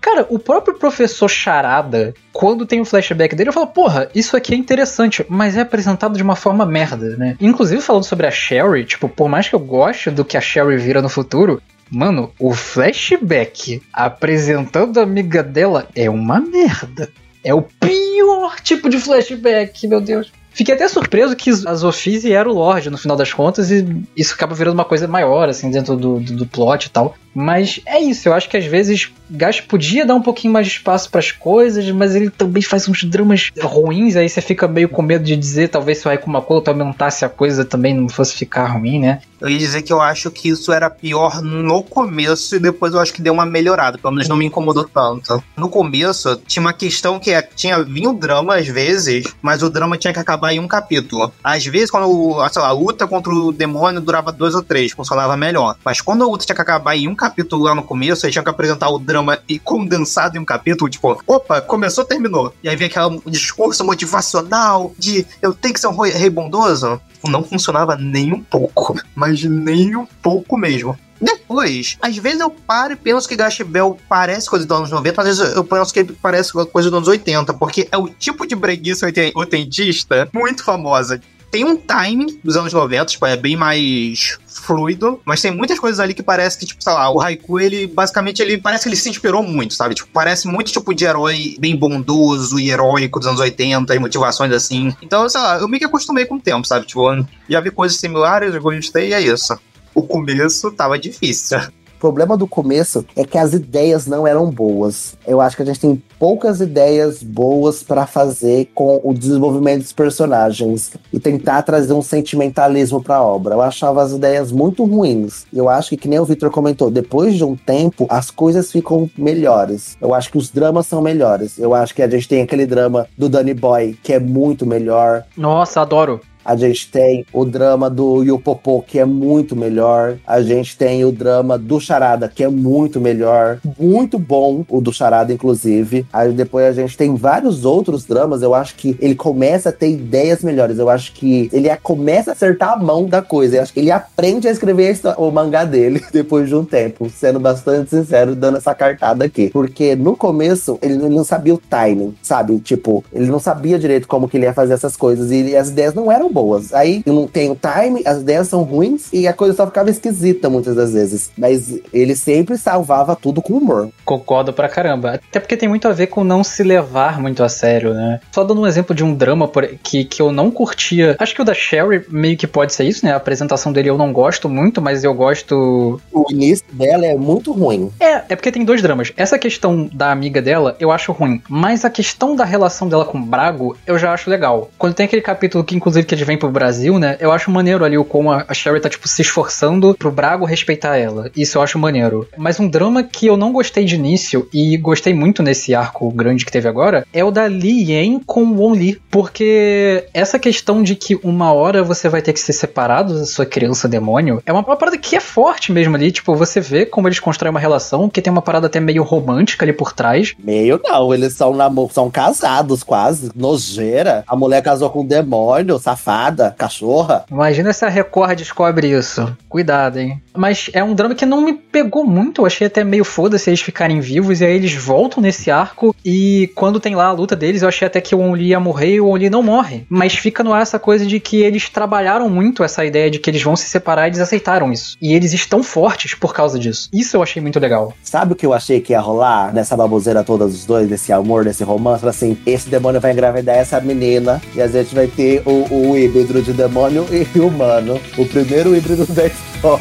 [0.00, 4.54] Cara, o próprio professor Charada, quando tem o flashback dele, eu falo, porra, isso aqui
[4.54, 7.36] é interessante, mas é apresentado de uma forma merda, né?
[7.40, 10.78] Inclusive falando sobre a Sherry, tipo, por mais que eu goste do que a Sherry
[10.78, 11.60] vira no futuro,
[11.90, 17.10] Mano, o flashback apresentando a amiga dela é uma merda.
[17.42, 20.30] É o pior tipo de flashback, meu Deus.
[20.52, 24.34] Fiquei até surpreso que a Zofise era o Lorde no final das contas e isso
[24.34, 27.14] acaba virando uma coisa maior, assim, dentro do, do, do plot e tal.
[27.34, 30.72] Mas é isso, eu acho que às vezes Gash podia dar um pouquinho mais de
[30.72, 34.88] espaço para as coisas, mas ele também faz uns dramas ruins, aí você fica meio
[34.88, 38.34] com medo de dizer, talvez se o Raikou Makoto aumentasse a coisa também não fosse
[38.34, 39.20] ficar ruim, né?
[39.40, 43.00] Eu ia dizer que eu acho que isso era pior no começo e depois eu
[43.00, 45.42] acho que deu uma melhorada, pelo menos não me incomodou tanto.
[45.56, 49.70] No começo, tinha uma questão que é, tinha vinha o drama às vezes, mas o
[49.70, 51.32] drama tinha que acabar em um capítulo.
[51.42, 55.36] Às vezes, quando sei lá, a luta contra o demônio durava dois ou três, funcionava
[55.36, 55.76] melhor.
[55.82, 58.42] Mas quando a luta tinha que acabar em um capítulo lá no começo, aí tinha
[58.42, 62.54] que apresentar o drama e condensado em um capítulo, tipo, opa, começou, terminou.
[62.62, 66.98] E aí vem aquele discurso motivacional de eu tenho que ser um rei bondoso.
[67.28, 70.98] Não funcionava nem um pouco, mas nem um pouco mesmo.
[71.20, 75.20] Depois, às vezes eu paro e penso que Gash Bell parece coisa dos anos 90,
[75.20, 78.56] às vezes eu penso que parece coisa dos anos 80, porque é o tipo de
[78.56, 79.04] breguice
[79.34, 85.40] oitentista muito famosa tem um time dos anos 90, tipo, é bem mais fluido, mas
[85.40, 88.58] tem muitas coisas ali que parece que, tipo, sei lá, o Haiku, ele basicamente ele
[88.58, 89.94] parece que ele se inspirou muito, sabe?
[89.94, 94.52] Tipo, parece muito tipo de herói bem bondoso e heróico dos anos 80, e motivações
[94.52, 94.94] assim.
[95.02, 96.86] Então, sei lá, eu meio que acostumei com o tempo, sabe?
[96.86, 99.58] Tipo, já vi coisas similares, eu gostei e é isso.
[99.94, 101.58] O começo tava difícil.
[101.58, 105.16] O problema do começo é que as ideias não eram boas.
[105.26, 109.92] Eu acho que a gente tem poucas ideias boas para fazer com o desenvolvimento dos
[109.94, 113.54] personagens e tentar trazer um sentimentalismo para a obra.
[113.54, 115.46] Eu achava as ideias muito ruins.
[115.50, 119.08] Eu acho que, que nem o Victor comentou, depois de um tempo as coisas ficam
[119.16, 119.96] melhores.
[119.98, 121.58] Eu acho que os dramas são melhores.
[121.58, 125.24] Eu acho que a gente tem aquele drama do Danny Boy que é muito melhor.
[125.34, 126.20] Nossa, adoro.
[126.50, 130.16] A gente tem o drama do Yopopô, que é muito melhor.
[130.26, 133.60] A gente tem o drama do Charada, que é muito melhor.
[133.78, 136.04] Muito bom o do Charada, inclusive.
[136.12, 138.42] Aí depois a gente tem vários outros dramas.
[138.42, 140.80] Eu acho que ele começa a ter ideias melhores.
[140.80, 143.58] Eu acho que ele começa a acertar a mão da coisa.
[143.58, 147.08] Eu acho que ele aprende a escrever o mangá dele depois de um tempo.
[147.10, 149.50] Sendo bastante sincero, dando essa cartada aqui.
[149.50, 152.58] Porque no começo, ele não sabia o timing, sabe?
[152.58, 155.30] Tipo, ele não sabia direito como que ele ia fazer essas coisas.
[155.30, 156.39] E as ideias não eram boas.
[156.72, 160.48] Aí não tem o time, as ideias são ruins e a coisa só ficava esquisita
[160.48, 161.30] muitas das vezes.
[161.36, 163.90] Mas ele sempre salvava tudo com humor.
[164.04, 165.14] Concordo pra caramba.
[165.14, 168.20] Até porque tem muito a ver com não se levar muito a sério, né?
[168.32, 169.50] Só dando um exemplo de um drama
[169.82, 171.16] que, que eu não curtia.
[171.18, 173.12] Acho que o da Sherry meio que pode ser isso, né?
[173.12, 176.00] A apresentação dele eu não gosto muito, mas eu gosto.
[176.12, 177.90] O início dela é muito ruim.
[178.00, 179.12] É, é porque tem dois dramas.
[179.16, 181.42] Essa questão da amiga dela eu acho ruim.
[181.48, 184.70] Mas a questão da relação dela com o Brago eu já acho legal.
[184.78, 187.16] Quando tem aquele capítulo que, inclusive, que vêm pro Brasil, né?
[187.20, 190.96] Eu acho maneiro ali o como a Sherry tá, tipo, se esforçando pro Brago respeitar
[190.96, 191.30] ela.
[191.36, 192.26] Isso eu acho maneiro.
[192.36, 196.44] Mas um drama que eu não gostei de início e gostei muito nesse arco grande
[196.44, 199.00] que teve agora é o da Li Yen com o Won Li.
[199.10, 203.46] Porque essa questão de que uma hora você vai ter que ser separado da sua
[203.46, 206.12] criança demônio é uma, parada que é forte mesmo ali.
[206.12, 209.64] Tipo, você vê como eles constroem uma relação que tem uma parada até meio romântica
[209.64, 210.34] ali por trás.
[210.38, 211.54] Meio não, eles são,
[211.90, 214.24] são casados quase, nojeira.
[214.26, 215.78] A mulher casou com um demônio,
[216.10, 217.24] safada, cachorra.
[217.30, 219.36] Imagina se a Record descobre isso.
[219.48, 220.20] Cuidado, hein?
[220.36, 222.42] Mas é um drama que não me pegou muito.
[222.42, 224.40] Eu achei até meio foda-se eles ficarem vivos.
[224.40, 225.94] E aí eles voltam nesse arco.
[226.04, 228.94] E quando tem lá a luta deles, eu achei até que o Only ia morrer
[228.94, 229.84] e o Only não morre.
[229.88, 233.30] Mas fica no ar essa coisa de que eles trabalharam muito essa ideia de que
[233.30, 234.96] eles vão se separar e eles aceitaram isso.
[235.00, 236.88] E eles estão fortes por causa disso.
[236.92, 237.92] Isso eu achei muito legal.
[238.02, 241.44] Sabe o que eu achei que ia rolar nessa baboseira toda dos dois, desse amor,
[241.44, 242.06] desse romance?
[242.06, 246.42] Assim, esse demônio vai engravidar essa menina e a gente vai ter o, o híbrido
[246.42, 248.00] de demônio e humano.
[248.16, 249.80] O primeiro híbrido da história.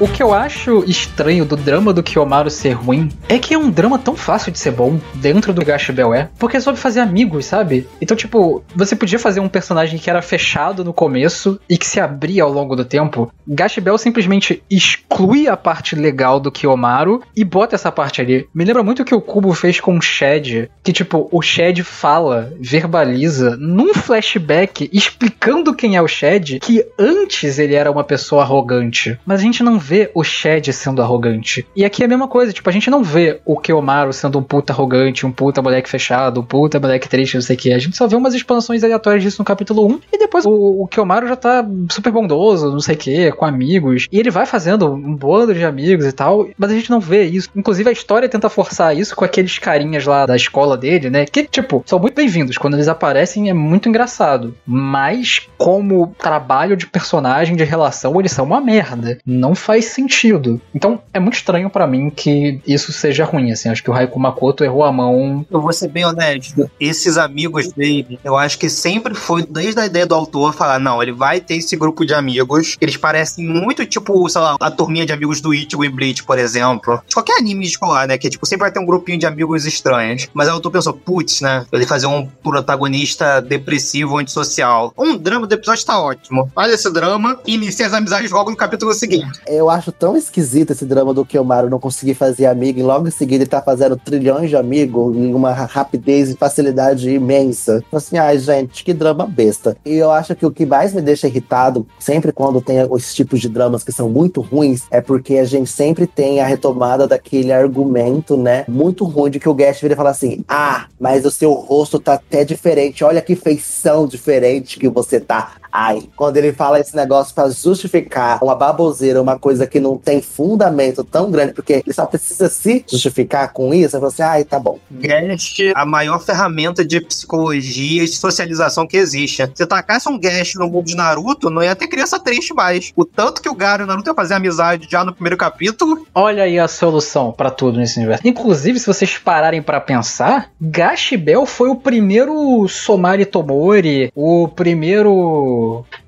[0.00, 3.68] O que eu acho estranho do drama do Kiyomaru ser ruim é que é um
[3.68, 7.00] drama tão fácil de ser bom dentro do Gash Bell é, porque é sobre fazer
[7.00, 7.86] amigos, sabe?
[8.00, 12.00] Então, tipo, você podia fazer um personagem que era fechado no começo e que se
[12.00, 13.30] abria ao longo do tempo.
[13.46, 18.48] Gash Bell simplesmente exclui a parte legal do Kiyomaru e bota essa parte ali.
[18.54, 21.82] Me lembra muito o que o Kubo fez com o Shed, que, tipo, o Shed
[21.82, 28.44] fala, verbaliza, num flashback, explicando quem é o Shed, que antes ele era uma pessoa
[28.44, 29.18] arrogante.
[29.26, 31.66] Mas a gente não vê o Shed sendo arrogante.
[31.74, 34.42] E aqui é a mesma coisa, tipo, a gente não vê o Kiyomaru sendo um
[34.42, 37.72] puta arrogante, um puta moleque fechado, um puta moleque triste, não sei o que.
[37.72, 40.86] A gente só vê umas expansões aleatórias disso no capítulo 1, e depois o, o
[40.86, 44.06] Kiyomaru já tá super bondoso, não sei o que, com amigos.
[44.10, 47.24] E ele vai fazendo um bando de amigos e tal, mas a gente não vê
[47.24, 47.48] isso.
[47.54, 51.24] Inclusive a história tenta forçar isso com aqueles carinhas lá da escola dele, né?
[51.24, 52.58] Que, tipo, são muito bem-vindos.
[52.58, 54.54] Quando eles aparecem é muito engraçado.
[54.66, 59.18] Mas, como trabalho de personagem, de relação, eles são uma merda.
[59.24, 60.60] Não faz sentido.
[60.74, 63.68] Então, é muito estranho pra mim que isso seja ruim, assim.
[63.68, 65.44] Acho que o Raikou Makoto errou a mão.
[65.50, 66.70] Eu vou ser bem honesto.
[66.78, 71.02] Esses amigos dele, eu acho que sempre foi desde a ideia do autor falar: não,
[71.02, 72.76] ele vai ter esse grupo de amigos.
[72.80, 76.38] Eles parecem muito tipo, sei lá, a turminha de amigos do Ichigo e Bleach, por
[76.38, 77.00] exemplo.
[77.06, 78.18] De qualquer anime escolar, né?
[78.18, 80.28] Que tipo, sempre vai ter um grupinho de amigos estranhos.
[80.34, 81.64] Mas aí o autor pensou: putz, né?
[81.72, 84.92] Ele fazer um protagonista depressivo, antissocial.
[84.96, 86.50] Um drama do episódio tá ótimo.
[86.54, 89.40] Olha esse drama e inicia as amizades logo no capítulo seguinte.
[89.46, 93.10] Eu acho tão esquisito esse drama do Kiyomaru não conseguir fazer amigo e logo em
[93.10, 97.82] seguida ele tá fazendo trilhões de amigos em uma rapidez e facilidade imensa.
[97.92, 99.76] Assim, ai, gente, que drama besta.
[99.84, 103.40] E eu acho que o que mais me deixa irritado, sempre quando tem esses tipos
[103.40, 107.52] de dramas que são muito ruins, é porque a gente sempre tem a retomada daquele
[107.52, 111.30] argumento, né, muito ruim de que o guest vira e fala assim: ah, mas o
[111.30, 115.52] seu rosto tá até diferente, olha que feição diferente que você tá.
[115.72, 120.20] Ai, quando ele fala esse negócio para justificar uma baboseira, uma coisa que não tem
[120.20, 124.44] fundamento tão grande, porque ele só precisa se justificar com isso, eu falo assim, ai,
[124.44, 124.78] tá bom.
[124.90, 129.48] Guest, a maior ferramenta de psicologia e de socialização que existe.
[129.54, 132.92] Se tacasse um guest no mundo de Naruto, não ia ter criança triste mais.
[132.96, 136.06] O tanto que o Gaara e o Naruto ia fazer amizade já no primeiro capítulo.
[136.14, 138.26] Olha aí a solução para tudo nesse universo.
[138.26, 145.59] Inclusive, se vocês pararem para pensar, Gash Bell foi o primeiro Somari Tomori, o primeiro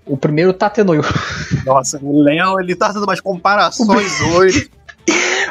[0.06, 1.02] o primeiro Tatenoyo.
[1.64, 4.70] Nossa, o Léo, ele tá fazendo umas comparações hoje.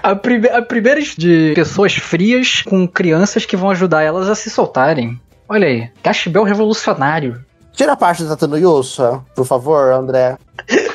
[0.01, 4.49] A, prime a primeira de pessoas frias com crianças que vão ajudar elas a se
[4.49, 5.19] soltarem.
[5.47, 7.43] Olha aí, Gashbel revolucionário.
[7.73, 8.81] Tira a parte do Tatenoyo,
[9.35, 10.37] por favor, André.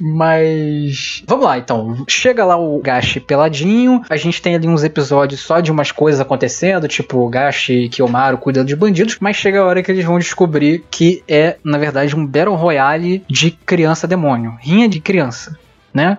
[0.00, 1.22] Mas.
[1.26, 2.04] Vamos lá, então.
[2.08, 4.02] Chega lá o Gashi peladinho.
[4.08, 7.88] A gente tem ali uns episódios só de umas coisas acontecendo, tipo o Gashi e
[7.88, 9.18] Kiyomaru cuidando de bandidos.
[9.20, 13.24] Mas chega a hora que eles vão descobrir que é, na verdade, um Battle Royale
[13.28, 14.56] de criança demônio.
[14.60, 15.58] Rinha de criança,
[15.92, 16.18] né?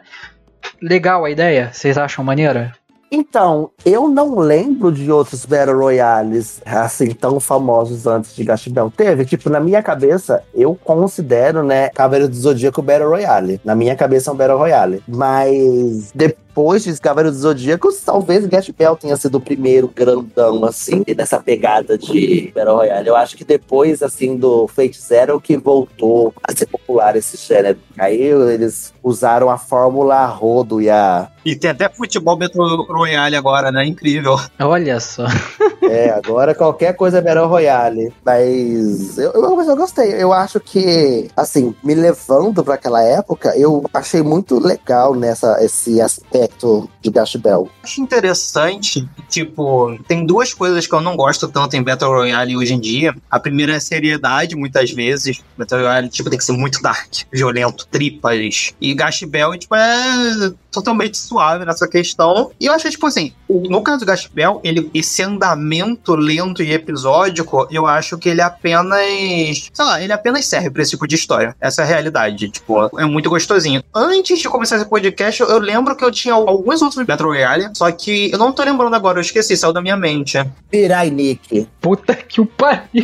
[0.82, 1.72] Legal a ideia?
[1.74, 2.74] Vocês acham maneira?
[3.12, 8.92] Então, eu não lembro de outros Battle Royales assim tão famosos antes de Gash Bell.
[8.96, 13.60] Teve, tipo, na minha cabeça, eu considero, né, Cavaleiro do Zodíaco Battle Royale.
[13.66, 15.04] Na minha cabeça é um Battle Royale.
[15.08, 20.66] Mas depois depois de Cavaleiro dos Zodíacos, talvez Gash Bell tenha sido o primeiro grandão,
[20.66, 23.08] assim, nessa pegada de Battle Royale.
[23.08, 27.80] Eu acho que depois, assim, do Fate Zero que voltou a ser popular esse gênero.
[27.98, 31.30] Aí eles usaram a fórmula rodo e a...
[31.46, 33.86] E tem até futebol Battle Royale agora, né?
[33.86, 34.38] Incrível.
[34.60, 35.26] Olha só.
[35.90, 38.14] é, agora qualquer coisa é Battle Royale.
[38.26, 40.22] Mas eu, eu, eu gostei.
[40.22, 46.02] Eu acho que, assim, me levando para aquela época, eu achei muito legal nessa esse
[46.02, 47.70] aspecto aspecto de Gash Bell.
[47.84, 52.74] Acho interessante, tipo, tem duas coisas que eu não gosto tanto em Battle Royale hoje
[52.74, 53.16] em dia.
[53.30, 55.42] A primeira é a seriedade, muitas vezes.
[55.58, 58.74] Battle Royale, tipo, tem que ser muito dark, violento, tripas.
[58.82, 62.52] E Gash Bell, tipo, é totalmente suave nessa questão.
[62.60, 66.72] E eu acho, tipo assim, no caso do Gash Bell, ele, esse andamento lento e
[66.72, 71.16] episódico, eu acho que ele apenas, sei lá, ele apenas serve pra esse tipo de
[71.16, 71.56] história.
[71.60, 73.84] Essa é a realidade, tipo, é muito gostosinho.
[73.94, 77.92] Antes de começar esse podcast, eu lembro que eu tinha alguns outros Battle Royale, só
[77.92, 80.38] que eu não tô lembrando agora, eu esqueci, saiu da minha mente.
[80.70, 81.68] Pirai Nick.
[81.82, 83.04] Puta que o pariu.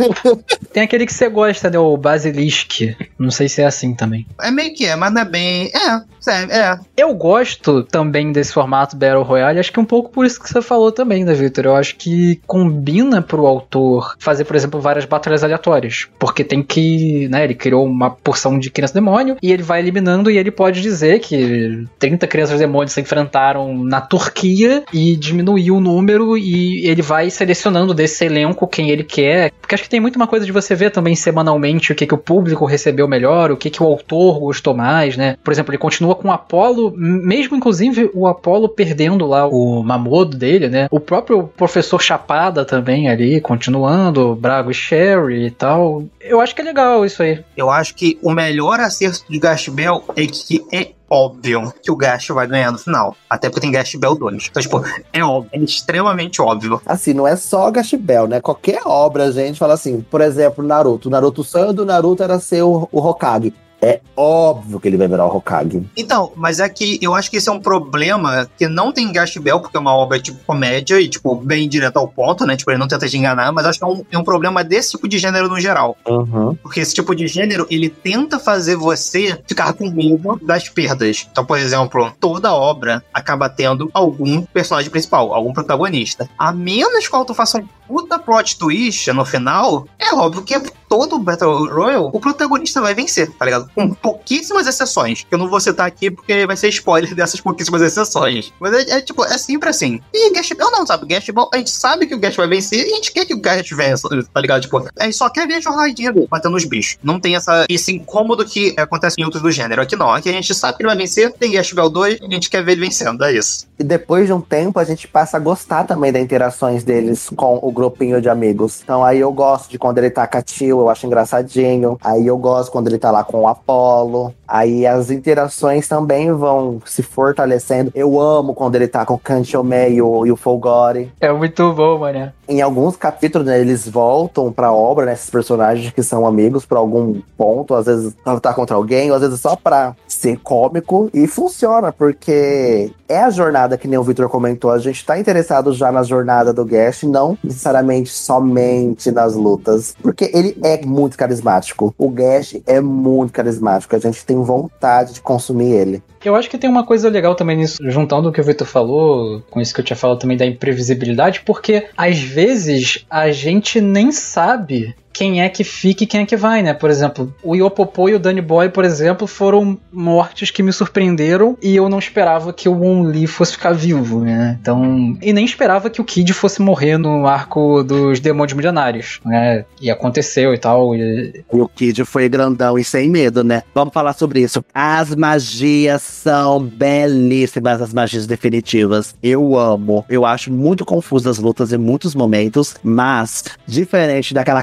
[0.72, 1.78] Tem aquele que você gosta, né?
[1.78, 2.96] O Basilisk.
[3.18, 4.26] Não sei se é assim também.
[4.40, 5.70] É meio que é, mas não é bem.
[5.74, 6.44] É, é.
[6.50, 6.78] é.
[6.96, 10.60] Eu gosto também desse formato Battle Royale, acho que um pouco por isso que você
[10.60, 11.66] falou também, né, Victor?
[11.66, 16.08] Eu acho que combina pro autor fazer, por exemplo, várias batalhas aleatórias.
[16.18, 20.30] Porque tem que, né, ele criou uma porção de criança demônio e ele vai eliminando
[20.30, 25.80] e ele pode dizer que 30 crianças demônios se enfrentaram na Turquia e diminuiu o
[25.80, 29.52] número e ele vai selecionando desse elenco quem ele quer.
[29.60, 32.14] Porque acho que tem muito uma coisa de você ver também semanalmente o que, que
[32.14, 35.36] o público recebeu melhor, o que, que o autor gostou mais, né?
[35.42, 40.36] Por exemplo, ele continua com o Apollo, mesmo inclusive o Apollo perdendo lá o Mamodo
[40.36, 40.88] dele, né?
[40.90, 46.04] O próprio professor Chapada também ali, continuando, Brago e Sherry e tal.
[46.20, 47.44] Eu acho que é legal isso aí.
[47.56, 51.96] Eu acho que o melhor acerto de Gash Bell é que é óbvio que o
[51.96, 53.16] Gash vai ganhar no final.
[53.30, 54.48] Até porque tem Gash Bell 2.
[54.50, 56.80] Então, tipo, é óbvio, é extremamente óbvio.
[56.84, 58.40] Assim, não é só Gash Bell, né?
[58.40, 61.10] Qualquer obra, a gente fala assim, por exemplo, Naruto.
[61.10, 65.08] Naruto, o sonho do Naruto era ser o, o Hokage é óbvio que ele vai
[65.08, 65.88] virar o Hokage.
[65.96, 69.36] Então, mas é que eu acho que esse é um problema que não tem Gash
[69.36, 72.56] Bell, porque é uma obra tipo comédia e, tipo, bem direto ao ponto, né?
[72.56, 74.92] Tipo, ele não tenta te enganar, mas acho que é um, é um problema desse
[74.92, 75.96] tipo de gênero no geral.
[76.06, 76.54] Uhum.
[76.62, 81.26] Porque esse tipo de gênero, ele tenta fazer você ficar com medo das perdas.
[81.30, 86.28] Então, por exemplo, toda obra acaba tendo algum personagem principal, algum protagonista.
[86.38, 90.54] A menos que o autor faça um puta plot twist no final, é óbvio que
[90.88, 93.70] todo Battle Royale, o protagonista vai vencer, tá ligado?
[93.74, 95.24] Com pouquíssimas exceções.
[95.24, 98.52] Que eu não vou citar aqui porque vai ser spoiler dessas pouquíssimas exceções.
[98.60, 100.00] Mas é, é tipo, é sempre assim.
[100.12, 101.06] E Gash Bell não, sabe?
[101.06, 103.34] Gash Bell, a gente sabe que o Gash vai vencer e a gente quer que
[103.34, 104.62] o Gash vença, tá ligado?
[104.62, 106.98] Tipo, a gente só quer ver a jornadinha dele batendo os bichos.
[107.02, 109.82] Não tem essa, esse incômodo que acontece em outros do gênero.
[109.82, 112.24] Aqui não, aqui a gente sabe que ele vai vencer, tem Gash Bell 2 e
[112.24, 113.66] a gente quer ver ele vencendo, é isso.
[113.78, 117.58] E depois de um tempo a gente passa a gostar também das interações deles com
[117.60, 118.80] o grupinho de amigos.
[118.82, 121.98] Então aí eu gosto de quando ele tá Tio, eu acho engraçadinho.
[122.02, 124.32] Aí eu gosto quando ele tá lá com o Apollo.
[124.46, 127.90] Aí as interações também vão se fortalecendo.
[127.94, 131.12] Eu amo quando ele tá com o Kanchomé e o, e o Folgore.
[131.20, 132.32] É muito bom, mano.
[132.48, 136.76] Em alguns capítulos, né, eles voltam pra obra, né, esses personagens que são amigos por
[136.76, 137.74] algum ponto.
[137.74, 141.10] Às vezes lutar contra alguém, ou às vezes só pra ser cômico.
[141.12, 144.70] E funciona, porque é a jornada que nem o Victor comentou.
[144.70, 149.94] A gente tá interessado já na jornada do Gash, não necessariamente somente nas lutas.
[150.02, 151.94] Porque ele é muito carismático.
[151.98, 153.94] O Gash é muito carismático.
[153.94, 156.02] A gente tem vontade de consumir ele.
[156.24, 159.42] Eu acho que tem uma coisa legal também nisso, juntando o que o Vitor falou,
[159.48, 164.10] com isso que eu tinha falado também da imprevisibilidade, porque às vezes a gente nem
[164.10, 166.74] sabe quem é que fica e quem é que vai, né?
[166.74, 171.56] Por exemplo, o Yopopo e o Danny Boy, por exemplo, foram mortes que me surpreenderam
[171.62, 174.58] e eu não esperava que o Won Lee fosse ficar vivo, né?
[174.60, 179.64] Então, e nem esperava que o Kid fosse morrer no arco dos Demônios Milionários, né?
[179.80, 180.94] E aconteceu e tal.
[180.94, 181.44] E...
[181.50, 183.62] E o Kid foi grandão e sem medo, né?
[183.74, 184.62] Vamos falar sobre isso.
[184.74, 189.14] As magias são belíssimas, as magias definitivas.
[189.22, 190.04] Eu amo.
[190.10, 194.62] Eu acho muito confusas as lutas em muitos momentos, mas diferente daquela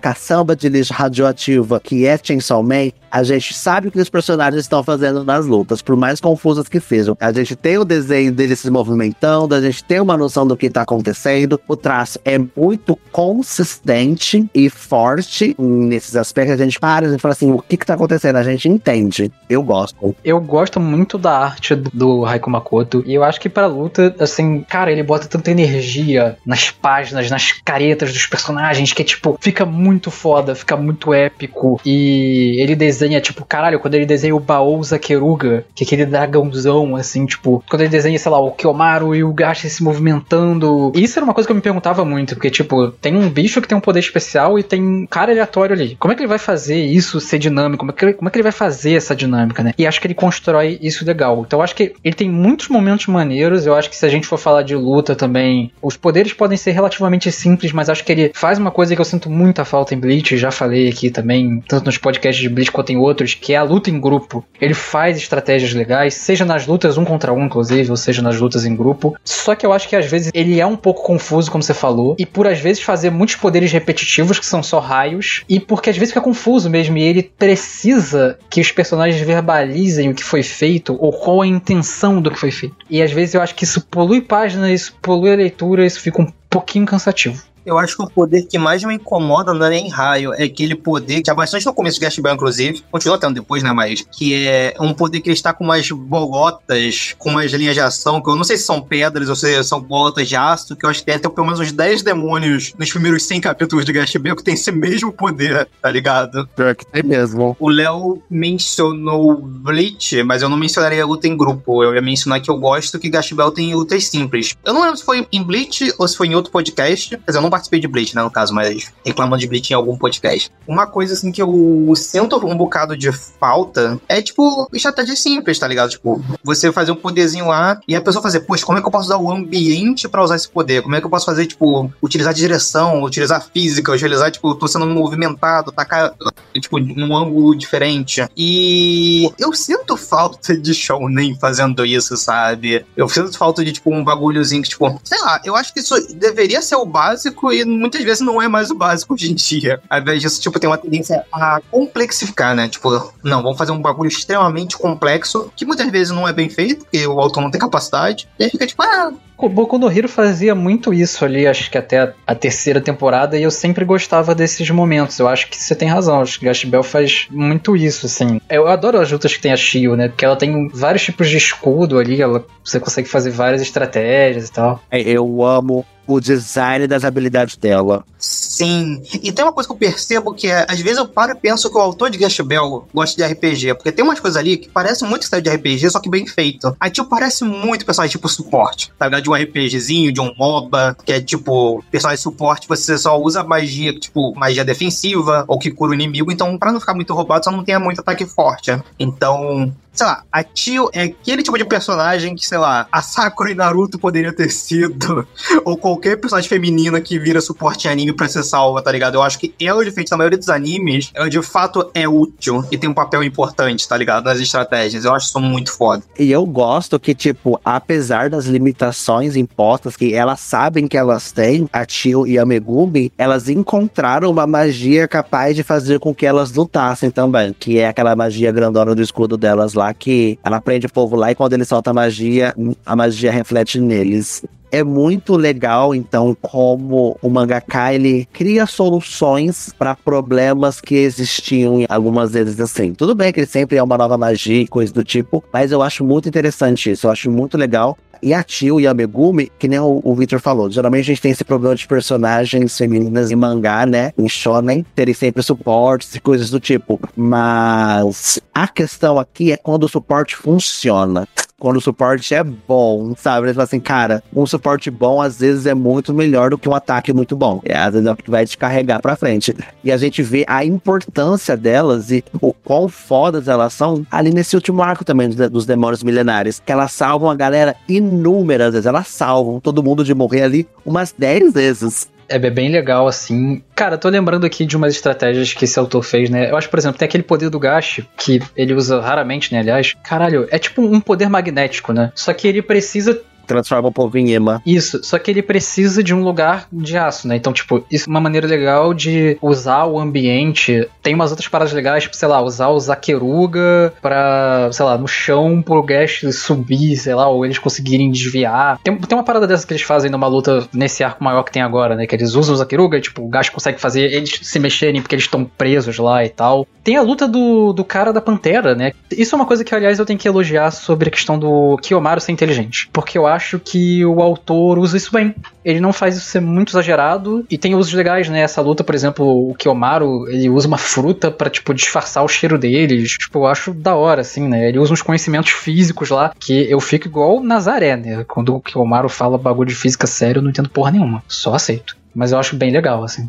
[0.56, 4.84] de lixo radioativa que é Chainsaw Man, a gente sabe o que os personagens estão
[4.84, 7.16] fazendo nas lutas, por mais confusas que sejam.
[7.20, 10.68] A gente tem o desenho deles se movimentando, a gente tem uma noção do que
[10.70, 11.62] tá acontecendo.
[11.68, 16.60] O traço é muito consistente e forte nesses aspectos.
[16.60, 18.38] A gente para e fala assim: o que que tá acontecendo?
[18.38, 19.32] A gente entende.
[19.48, 20.16] Eu gosto.
[20.24, 24.62] Eu gosto muito da arte do, Raiko Makoto e eu acho que pra luta, assim,
[24.62, 30.10] cara, ele bota tanta energia nas páginas, nas caretas dos personagens que, tipo, fica muito
[30.34, 31.80] foda, fica muito épico.
[31.86, 36.96] E ele desenha, tipo, caralho, quando ele desenha o Baou Zakeruga, que é aquele dragãozão,
[36.96, 40.92] assim, tipo, quando ele desenha, sei lá, o Kiyomaru e o Gashi se movimentando.
[40.96, 43.68] Isso era uma coisa que eu me perguntava muito, porque, tipo, tem um bicho que
[43.68, 45.96] tem um poder especial e tem um cara aleatório ali.
[46.00, 47.80] Como é que ele vai fazer isso ser dinâmico?
[47.80, 49.74] Como é que ele, como é que ele vai fazer essa dinâmica, né?
[49.78, 51.44] E acho que ele constrói isso legal.
[51.46, 53.68] Então acho que ele tem muitos momentos maneiros.
[53.68, 56.72] Eu acho que se a gente for falar de luta também, os poderes podem ser
[56.72, 60.00] relativamente simples, mas acho que ele faz uma coisa que eu sinto muita falta em
[60.00, 63.58] Bleach, já falei aqui também, tanto nos podcasts de Bleach quanto em outros, que é
[63.58, 64.46] a luta em grupo.
[64.60, 68.66] Ele faz estratégias legais, seja nas lutas um contra um, inclusive, ou seja nas lutas
[68.66, 69.16] em grupo.
[69.24, 72.16] Só que eu acho que às vezes ele é um pouco confuso, como você falou,
[72.18, 75.98] e por às vezes fazer muitos poderes repetitivos, que são só raios, e porque às
[75.98, 80.98] vezes fica confuso mesmo, e ele precisa que os personagens verbalizem o que foi feito,
[81.00, 82.76] ou qual a intenção do que foi feito.
[82.90, 86.22] E às vezes eu acho que isso polui página, isso polui a leitura, isso fica
[86.22, 87.42] um pouquinho cansativo.
[87.66, 90.76] Eu acho que o poder que mais me incomoda não é nem raio, é aquele
[90.76, 94.48] poder que é bastante no começo do Gash inclusive, continua tendo depois, né, mas que
[94.48, 98.30] é um poder que ele está com umas bolotas, com umas linhas de ação, que
[98.30, 101.00] eu não sei se são pedras ou se são bolotas de aço, que eu acho
[101.00, 104.44] que tem até pelo menos uns 10 demônios nos primeiros 100 capítulos de Gash que
[104.44, 106.48] tem esse mesmo poder, tá ligado?
[106.56, 107.56] Pior que tem mesmo.
[107.60, 111.84] O Léo mencionou Bleach, mas eu não mencionaria luta em grupo.
[111.84, 114.56] Eu ia mencionar que eu gosto que Gash tem lutas simples.
[114.64, 117.42] Eu não lembro se foi em Bleach ou se foi em outro podcast, dizer, eu
[117.42, 120.52] não participei de Bleach, né, no caso, mas reclamando de Bleach em algum podcast.
[120.68, 125.68] Uma coisa, assim, que eu sinto um bocado de falta é, tipo, estratégia simples, tá
[125.68, 125.92] ligado?
[125.92, 128.92] Tipo, você fazer um poderzinho lá e a pessoa fazer, poxa, como é que eu
[128.92, 130.82] posso usar o ambiente pra usar esse poder?
[130.82, 134.88] Como é que eu posso fazer, tipo, utilizar direção, utilizar física, utilizar, tipo, tô sendo
[134.88, 136.16] movimentado, tacar,
[136.54, 138.28] tipo, num ângulo diferente.
[138.36, 142.84] E eu sinto falta de Shounen fazendo isso, sabe?
[142.98, 145.96] Eu sinto falta de, tipo, um bagulhozinho que, tipo, sei lá, eu acho que isso
[146.16, 149.82] deveria ser o básico e muitas vezes não é mais o básico hoje em dia.
[149.90, 152.70] Ao invés disso, tipo, tem uma tendência a complexificar, né?
[152.70, 156.86] Tipo, não, vamos fazer um bagulho extremamente complexo, que muitas vezes não é bem feito,
[156.86, 158.30] porque o autor não tem capacidade.
[158.40, 159.12] E aí fica tipo, ah,
[159.50, 163.44] Boku no Hero fazia muito isso ali, acho que até a, a terceira temporada, e
[163.44, 165.20] eu sempre gostava desses momentos.
[165.20, 168.40] Eu acho que você tem razão, acho que Gash Bell faz muito isso, assim.
[168.50, 170.08] Eu adoro as lutas que tem a Shio, né?
[170.08, 174.52] Porque ela tem vários tipos de escudo ali, ela, você consegue fazer várias estratégias e
[174.52, 174.82] tal.
[174.92, 178.04] É, Eu amo o design das habilidades dela.
[178.18, 179.02] Sim.
[179.22, 181.70] E tem uma coisa que eu percebo que é, às vezes eu paro e penso
[181.70, 184.70] que o autor de Gash Bell gosta de RPG, porque tem umas coisas ali que
[184.70, 186.76] parecem muito história de RPG, só que bem feito.
[186.80, 189.24] Aí, tipo, parece muito personagem tipo suporte, tá ligado?
[189.24, 193.98] De um RPGzinho, de um MOBA, que é tipo, personagem suporte, você só usa magia,
[193.98, 197.52] tipo, magia defensiva, ou que cura o inimigo, então pra não ficar muito roubado, só
[197.52, 198.72] não tenha muito ataque forte.
[199.00, 203.52] Então, sei lá, a Tio é aquele tipo de personagem que, sei lá, a Sakura
[203.52, 205.28] e Naruto poderia ter sido,
[205.64, 209.16] ou qualquer personagem feminina que vira suporte anime pra ser salva, tá ligado?
[209.16, 212.78] Eu acho que ela, diferente da maioria dos animes, ela de fato é útil e
[212.78, 214.26] tem um papel importante, tá ligado?
[214.26, 215.06] Nas estratégias.
[215.06, 216.04] Eu acho isso muito foda.
[216.18, 221.70] E eu gosto que, tipo, apesar das limitações impostas que elas sabem que elas têm,
[221.72, 226.52] a Tio e a Megumi, elas encontraram uma magia capaz de fazer com que elas
[226.52, 230.92] lutassem também, que é aquela magia grandona do escudo delas lá, que ela prende o
[230.92, 232.54] povo lá e quando ele solta a magia,
[232.86, 239.96] a magia reflete neles é muito legal, então, como o mangaka ele cria soluções para
[239.96, 242.92] problemas que existiam algumas vezes assim.
[242.92, 245.84] Tudo bem que ele sempre é uma nova magia e coisa do tipo, mas eu
[245.84, 247.96] acho muito interessante isso, eu acho muito legal.
[248.24, 251.22] E a Tio e a Megumi, que nem o, o Victor falou, geralmente a gente
[251.22, 254.14] tem esse problema de personagens femininas em mangá, né?
[254.18, 256.98] Em shonen, terem sempre suportes e coisas do tipo.
[257.18, 261.28] Mas a questão aqui é quando o suporte funciona
[261.64, 263.46] quando o suporte é bom, sabe?
[263.46, 266.76] Eles falam assim, cara, um suporte bom às vezes é muito melhor do que um
[266.76, 267.62] ataque muito bom.
[267.64, 269.56] É, às vezes é o que vai te carregar pra frente.
[269.82, 274.58] E a gente vê a importância delas e o quão fodas elas são ali nesse
[274.58, 278.86] último arco também dos Demônios Milenares, que elas salvam a galera inúmeras vezes.
[278.86, 282.10] Elas salvam todo mundo de morrer ali umas 10 vezes.
[282.28, 283.62] É bem legal, assim.
[283.76, 286.50] Cara, tô lembrando aqui de umas estratégias que esse autor fez, né?
[286.50, 289.60] Eu acho, por exemplo, tem aquele poder do Gash, que ele usa raramente, né?
[289.60, 292.12] Aliás, caralho, é tipo um poder magnético, né?
[292.16, 294.62] Só que ele precisa transforma o povo em ema.
[294.66, 297.36] Isso, só que ele precisa de um lugar de aço, né?
[297.36, 300.88] Então, tipo, isso é uma maneira legal de usar o ambiente.
[301.02, 305.08] Tem umas outras paradas legais, tipo, sei lá, usar o Zakeruga pra, sei lá, no
[305.08, 308.80] chão pro Gash subir, sei lá, ou eles conseguirem desviar.
[308.84, 311.62] Tem, tem uma parada dessa que eles fazem numa luta nesse arco maior que tem
[311.62, 312.08] agora, né?
[312.08, 315.16] Que eles usam o Zakeruga e, tipo, o Gash consegue fazer eles se mexerem porque
[315.16, 316.68] eles estão presos lá e tal.
[316.84, 318.92] Tem a luta do, do cara da Pantera, né?
[319.12, 322.20] Isso é uma coisa que, aliás, eu tenho que elogiar sobre a questão do Kiyomaru
[322.20, 322.90] ser inteligente.
[322.92, 325.36] Porque eu acho que o autor usa isso bem.
[325.64, 328.42] Ele não faz isso ser muito exagerado e tem usos legais, né?
[328.42, 332.58] Essa luta, por exemplo, o Kiyomaru, ele usa uma fruta para tipo, disfarçar o cheiro
[332.58, 333.12] deles.
[333.18, 334.70] Tipo, eu acho da hora, assim, né?
[334.70, 338.26] Ele usa uns conhecimentos físicos lá que eu fico igual Nazaré, né?
[338.28, 341.24] Quando o Kiyomaru fala bagulho de física sério, eu não entendo porra nenhuma.
[341.28, 341.96] Só aceito.
[342.14, 343.28] Mas eu acho bem legal, assim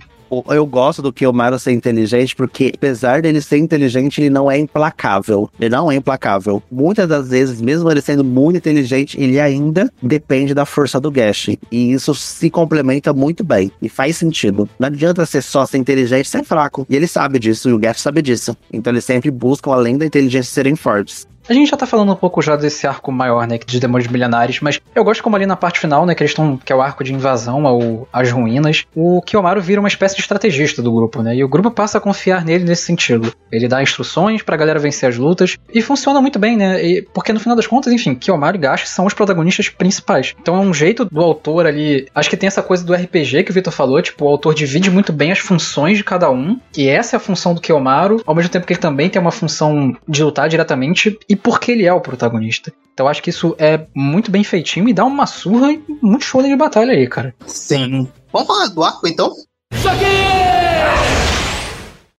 [0.49, 4.51] eu gosto do que o Mario ser inteligente, porque apesar dele ser inteligente, ele não
[4.51, 5.51] é implacável.
[5.59, 6.62] Ele não é implacável.
[6.70, 11.51] Muitas das vezes, mesmo ele sendo muito inteligente, ele ainda depende da força do Gash.
[11.70, 13.70] E isso se complementa muito bem.
[13.81, 14.68] E faz sentido.
[14.79, 16.87] Não adianta ser só ser inteligente ser fraco.
[16.89, 18.57] E ele sabe disso, e o Gash sabe disso.
[18.72, 21.27] Então eles sempre buscam, além da inteligência, serem fortes.
[21.47, 24.61] A gente já tá falando um pouco já desse arco maior, né, de demônios milenares,
[24.61, 26.81] mas eu gosto como ali na parte final, né, que eles estão, que é o
[26.81, 31.23] arco de invasão ao, às ruínas, o Kiyomaru vira uma espécie de estrategista do grupo,
[31.23, 33.31] né, e o grupo passa a confiar nele nesse sentido.
[33.53, 37.31] Ele dá instruções pra galera vencer as lutas, e funciona muito bem, né, e, porque
[37.31, 40.35] no final das contas, enfim, Kiyomaru e Gashi são os protagonistas principais.
[40.41, 43.51] Então é um jeito do autor ali, acho que tem essa coisa do RPG que
[43.51, 46.89] o Vitor falou, tipo, o autor divide muito bem as funções de cada um, e
[46.89, 49.95] essa é a função do Kiyomaru, ao mesmo tempo que ele também tem uma função
[50.09, 52.72] de lutar diretamente, e porque ele é o protagonista.
[52.93, 56.41] Então acho que isso é muito bem feitinho e dá uma surra e muito show
[56.41, 57.35] de batalha aí, cara.
[57.45, 58.09] Sim.
[58.32, 59.32] Vamos falar do arco então?
[59.72, 60.54] Isso aqui!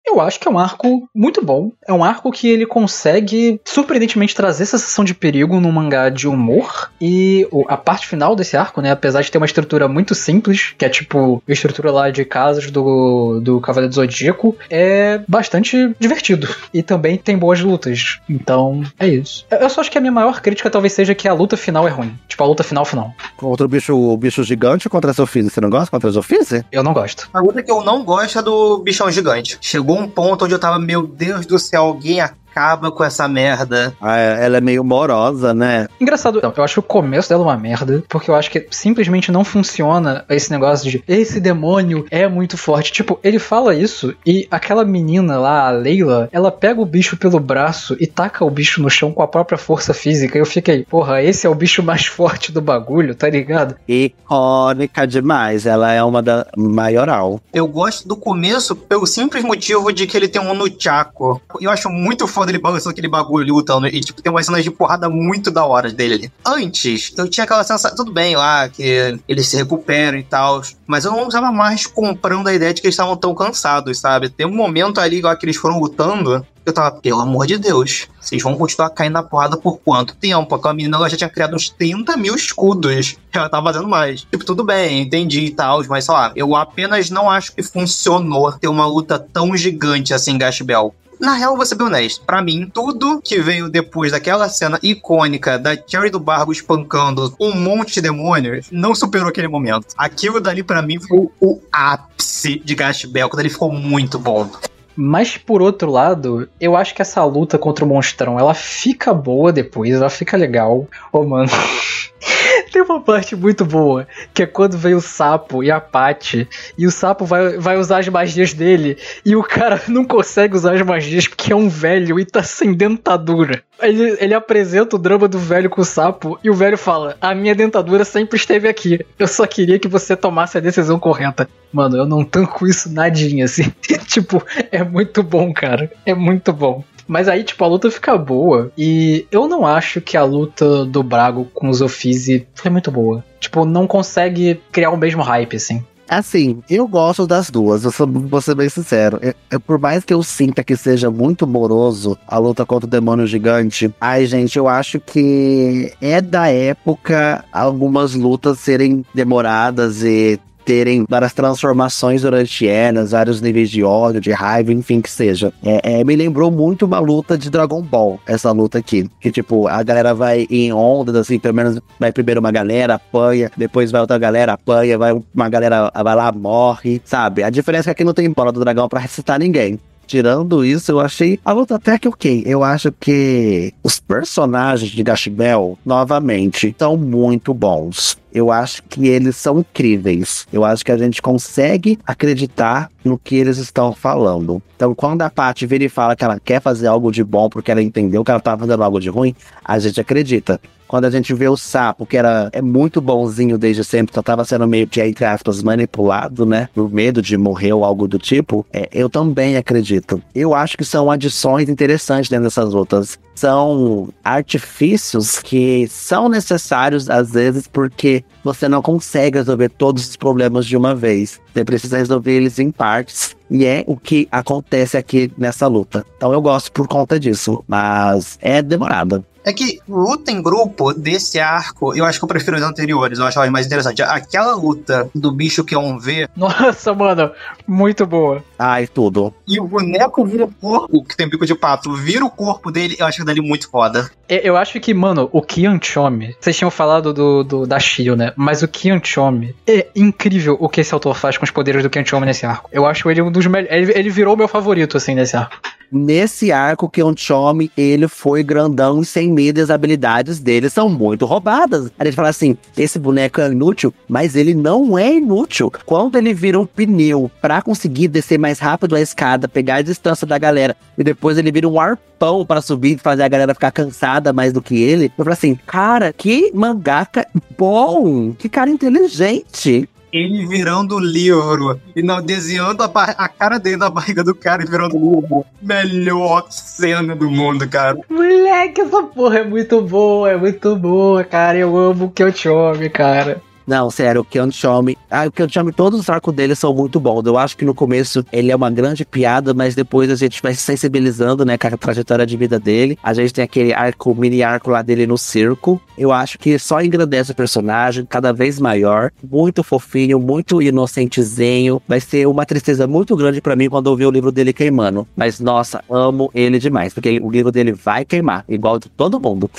[0.07, 1.71] Eu acho que é um arco muito bom.
[1.87, 6.27] É um arco que ele consegue surpreendentemente trazer essa sensação de perigo num mangá de
[6.27, 6.91] humor.
[7.01, 10.85] E a parte final desse arco, né, apesar de ter uma estrutura muito simples, que
[10.85, 16.47] é tipo a estrutura lá de casas do, do Cavaleiro do Zodíaco, é bastante divertido.
[16.73, 18.19] E também tem boas lutas.
[18.29, 19.45] Então, é isso.
[19.49, 21.91] Eu só acho que a minha maior crítica talvez seja que a luta final é
[21.91, 22.13] ruim.
[22.27, 23.13] Tipo, a luta final final.
[23.37, 25.49] Contra o bicho, o bicho gigante ou contra a Sofise?
[25.49, 26.63] Você não gosta contra a Sofise?
[26.71, 27.29] Eu não gosto.
[27.33, 29.57] A luta que eu não gosto é do bichão gigante.
[29.61, 32.19] Chegou chegou um ponto onde eu tava, meu Deus do céu, alguém
[32.55, 33.93] acaba com essa merda.
[33.99, 35.87] Ah, é, ela é meio morosa, né?
[35.99, 40.23] Engraçado, eu acho o começo dela uma merda, porque eu acho que simplesmente não funciona
[40.29, 42.93] esse negócio de esse demônio é muito forte.
[42.93, 47.39] Tipo, ele fala isso e aquela menina lá, a Leila, ela pega o bicho pelo
[47.39, 50.37] braço e taca o bicho no chão com a própria força física.
[50.37, 53.75] E eu fiquei, porra, esse é o bicho mais forte do bagulho, tá ligado?
[53.87, 57.41] Icônica demais, ela é uma da maioral.
[57.53, 61.41] Eu gosto do começo pelo simples motivo de que ele tem um Nunchaku.
[61.59, 63.87] Eu acho muito foda quando ele balançou aquele bagulho lutando.
[63.87, 66.31] E, tipo, tem umas cenas de porrada muito da hora dele ali.
[66.45, 67.95] Antes, eu tinha aquela sensação.
[67.95, 70.61] Tudo bem lá, que eles se recuperam e tal.
[70.85, 74.29] Mas eu não estava mais comprando a ideia de que eles estavam tão cansados, sabe?
[74.29, 78.07] Tem um momento ali lá que eles foram lutando eu tava, pelo amor de Deus,
[78.19, 80.55] vocês vão continuar caindo na porrada por quanto tempo?
[80.55, 83.15] Aquela menina ela já tinha criado uns 30 mil escudos.
[83.31, 84.21] Ela tava fazendo mais.
[84.21, 88.51] Tipo, tudo bem, entendi e tal, mas sei lá, eu apenas não acho que funcionou
[88.53, 92.25] ter uma luta tão gigante assim, Gash Bell na real, vou ser bem honesto.
[92.25, 97.53] Pra mim, tudo que veio depois daquela cena icônica da Cherry do Bargo espancando um
[97.53, 99.87] monte de demônios não superou aquele momento.
[99.97, 104.49] Aquilo dali, pra mim, foi o ápice de Gash Bell, quando ele ficou muito bom.
[104.95, 109.51] Mas por outro lado, eu acho que essa luta contra o monstrão, ela fica boa
[109.51, 110.87] depois, ela fica legal.
[111.11, 111.49] Ô, oh, mano.
[112.75, 116.45] Tem uma parte muito boa, que é quando vem o sapo e a Paty,
[116.77, 120.73] e o sapo vai, vai usar as magias dele, e o cara não consegue usar
[120.73, 123.63] as magias porque é um velho e tá sem dentadura.
[123.81, 127.33] Ele, ele apresenta o drama do velho com o sapo, e o velho fala: A
[127.33, 128.99] minha dentadura sempre esteve aqui.
[129.17, 131.47] Eu só queria que você tomasse a decisão correta.
[131.71, 133.71] Mano, eu não tanco isso nadinha, assim.
[134.05, 135.89] tipo, é muito bom, cara.
[136.05, 136.83] É muito bom.
[137.07, 138.71] Mas aí, tipo, a luta fica boa.
[138.77, 143.23] E eu não acho que a luta do Brago com os Offizi foi muito boa.
[143.39, 145.83] Tipo, não consegue criar o mesmo hype, assim.
[146.07, 149.17] Assim, eu gosto das duas, eu sou, vou ser bem sincero.
[149.21, 152.89] Eu, eu, por mais que eu sinta que seja muito moroso a luta contra o
[152.89, 160.39] demônio gigante, ai, gente, eu acho que é da época algumas lutas serem demoradas e
[160.65, 165.53] terem várias transformações durante elas, vários níveis de ódio, de raiva, enfim, que seja.
[165.63, 169.09] É, é, me lembrou muito uma luta de Dragon Ball, essa luta aqui.
[169.19, 173.51] Que, tipo, a galera vai em ondas, assim, pelo menos vai primeiro uma galera, apanha,
[173.55, 177.43] depois vai outra galera, apanha, vai uma galera, vai lá, morre, sabe?
[177.43, 179.79] A diferença é que aqui não tem bola do dragão para ressuscitar ninguém.
[180.07, 182.43] Tirando isso, eu achei a luta até que ok.
[182.45, 188.17] Eu acho que os personagens de Gash Bell, novamente, são muito bons.
[188.35, 190.45] Eu acho que eles são incríveis.
[190.51, 194.61] Eu acho que a gente consegue acreditar no que eles estão falando.
[194.75, 197.71] Então, quando a Paty vira e fala que ela quer fazer algo de bom porque
[197.71, 200.59] ela entendeu que ela estava fazendo algo de ruim, a gente acredita.
[200.87, 204.45] Quando a gente vê o sapo, que era é muito bonzinho desde sempre, só tava
[204.45, 206.69] sendo meio que, entre aspas, manipulado, né?
[206.75, 210.21] Por medo de morrer ou algo do tipo, é, eu também acredito.
[210.33, 213.17] Eu acho que são adições interessantes dentro dessas lutas.
[213.33, 220.65] São artifícios que são necessários, às vezes, porque você não consegue resolver todos os problemas
[220.65, 221.41] de uma vez.
[221.51, 222.94] Você precisa resolver eles em partes.
[222.95, 223.35] arts.
[223.49, 226.05] E é o que acontece aqui nessa luta.
[226.17, 227.63] Então eu gosto por conta disso.
[227.67, 229.23] Mas é demorada.
[229.45, 233.25] É que luta em grupo desse arco, eu acho que eu prefiro os anteriores, eu
[233.25, 234.01] acho mais interessante.
[234.01, 236.27] Aquela luta do bicho que é um V.
[236.35, 237.29] Nossa, mano,
[237.67, 238.43] muito boa.
[238.57, 239.31] Ai, tudo.
[239.47, 242.95] E o boneco vira o corpo, que tem bico de pato, vira o corpo dele,
[242.97, 244.09] eu acho que dali muito foda.
[244.27, 248.33] Eu acho que, mano, o Kian Chomi, vocês tinham falado do, do da Shio, né?
[248.35, 251.89] Mas o Kian Chomi, é incrível o que esse autor faz com os poderes do
[251.91, 252.67] Kian Chomi nesse arco.
[252.73, 253.45] Eu acho ele um dos.
[253.69, 255.55] Ele, ele virou meu favorito, assim, nesse arco.
[255.91, 261.25] Nesse arco, Kian Chomi, ele foi grandão e sem medo, as habilidades dele são muito
[261.25, 261.91] roubadas.
[261.97, 265.71] A gente fala assim: esse boneco é inútil, mas ele não é inútil.
[265.85, 270.25] Quando ele vira um pneu para conseguir descer mais rápido a escada, pegar a distância
[270.25, 273.71] da galera, e depois ele vira um arpão para subir e fazer a galera ficar
[273.71, 277.27] cansada mais do que ele, eu falo assim: cara, que mangaka
[277.57, 283.77] bom, que cara inteligente ele virando o livro e não desenhando a, a, cara dele
[283.77, 285.45] na barriga do cara e virando o livro.
[285.61, 287.97] Melhor cena do mundo, cara.
[288.09, 291.57] Moleque, essa porra é muito boa, é muito boa, cara.
[291.57, 293.41] Eu amo o amo, cara.
[293.67, 294.97] Não, sério, o Keon Chome.
[295.09, 297.25] Ah, o Keon Chome, todos os arcos dele são muito bons.
[297.25, 300.53] Eu acho que no começo ele é uma grande piada, mas depois a gente vai
[300.53, 302.97] se sensibilizando, né, com a trajetória de vida dele.
[303.01, 305.81] A gente tem aquele arco, mini arco lá dele no circo.
[305.97, 309.11] Eu acho que só engrandece o personagem, cada vez maior.
[309.23, 311.81] Muito fofinho, muito inocentezinho.
[311.87, 315.07] Vai ser uma tristeza muito grande para mim quando eu ver o livro dele queimando.
[315.15, 319.49] Mas, nossa, amo ele demais, porque o livro dele vai queimar, igual de todo mundo.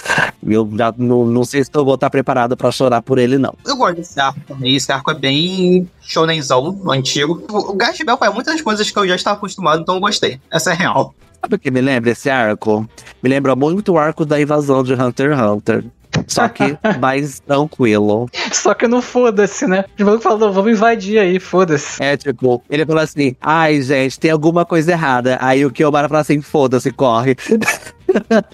[0.46, 3.54] Eu já não, não sei se eu vou estar preparado para chorar por ele, não.
[3.66, 4.40] Eu gosto desse arco.
[4.62, 7.42] Esse arco é bem shonenzão, antigo.
[7.50, 10.40] O Gash Bell faz muitas coisas que eu já estava acostumado, então eu gostei.
[10.50, 11.14] Essa é real.
[11.40, 12.88] Sabe o que me lembra esse arco?
[13.22, 15.84] Me lembra muito o arco da invasão de Hunter x Hunter.
[16.26, 18.28] Só que mais tranquilo.
[18.52, 19.84] Só que não foda-se, né?
[19.98, 22.02] O maluco falou, vamos invadir aí, foda-se.
[22.02, 25.38] É, tipo, ele falou assim, ai, gente, tem alguma coisa errada.
[25.40, 27.36] Aí o Kiomara fala assim, foda-se, corre.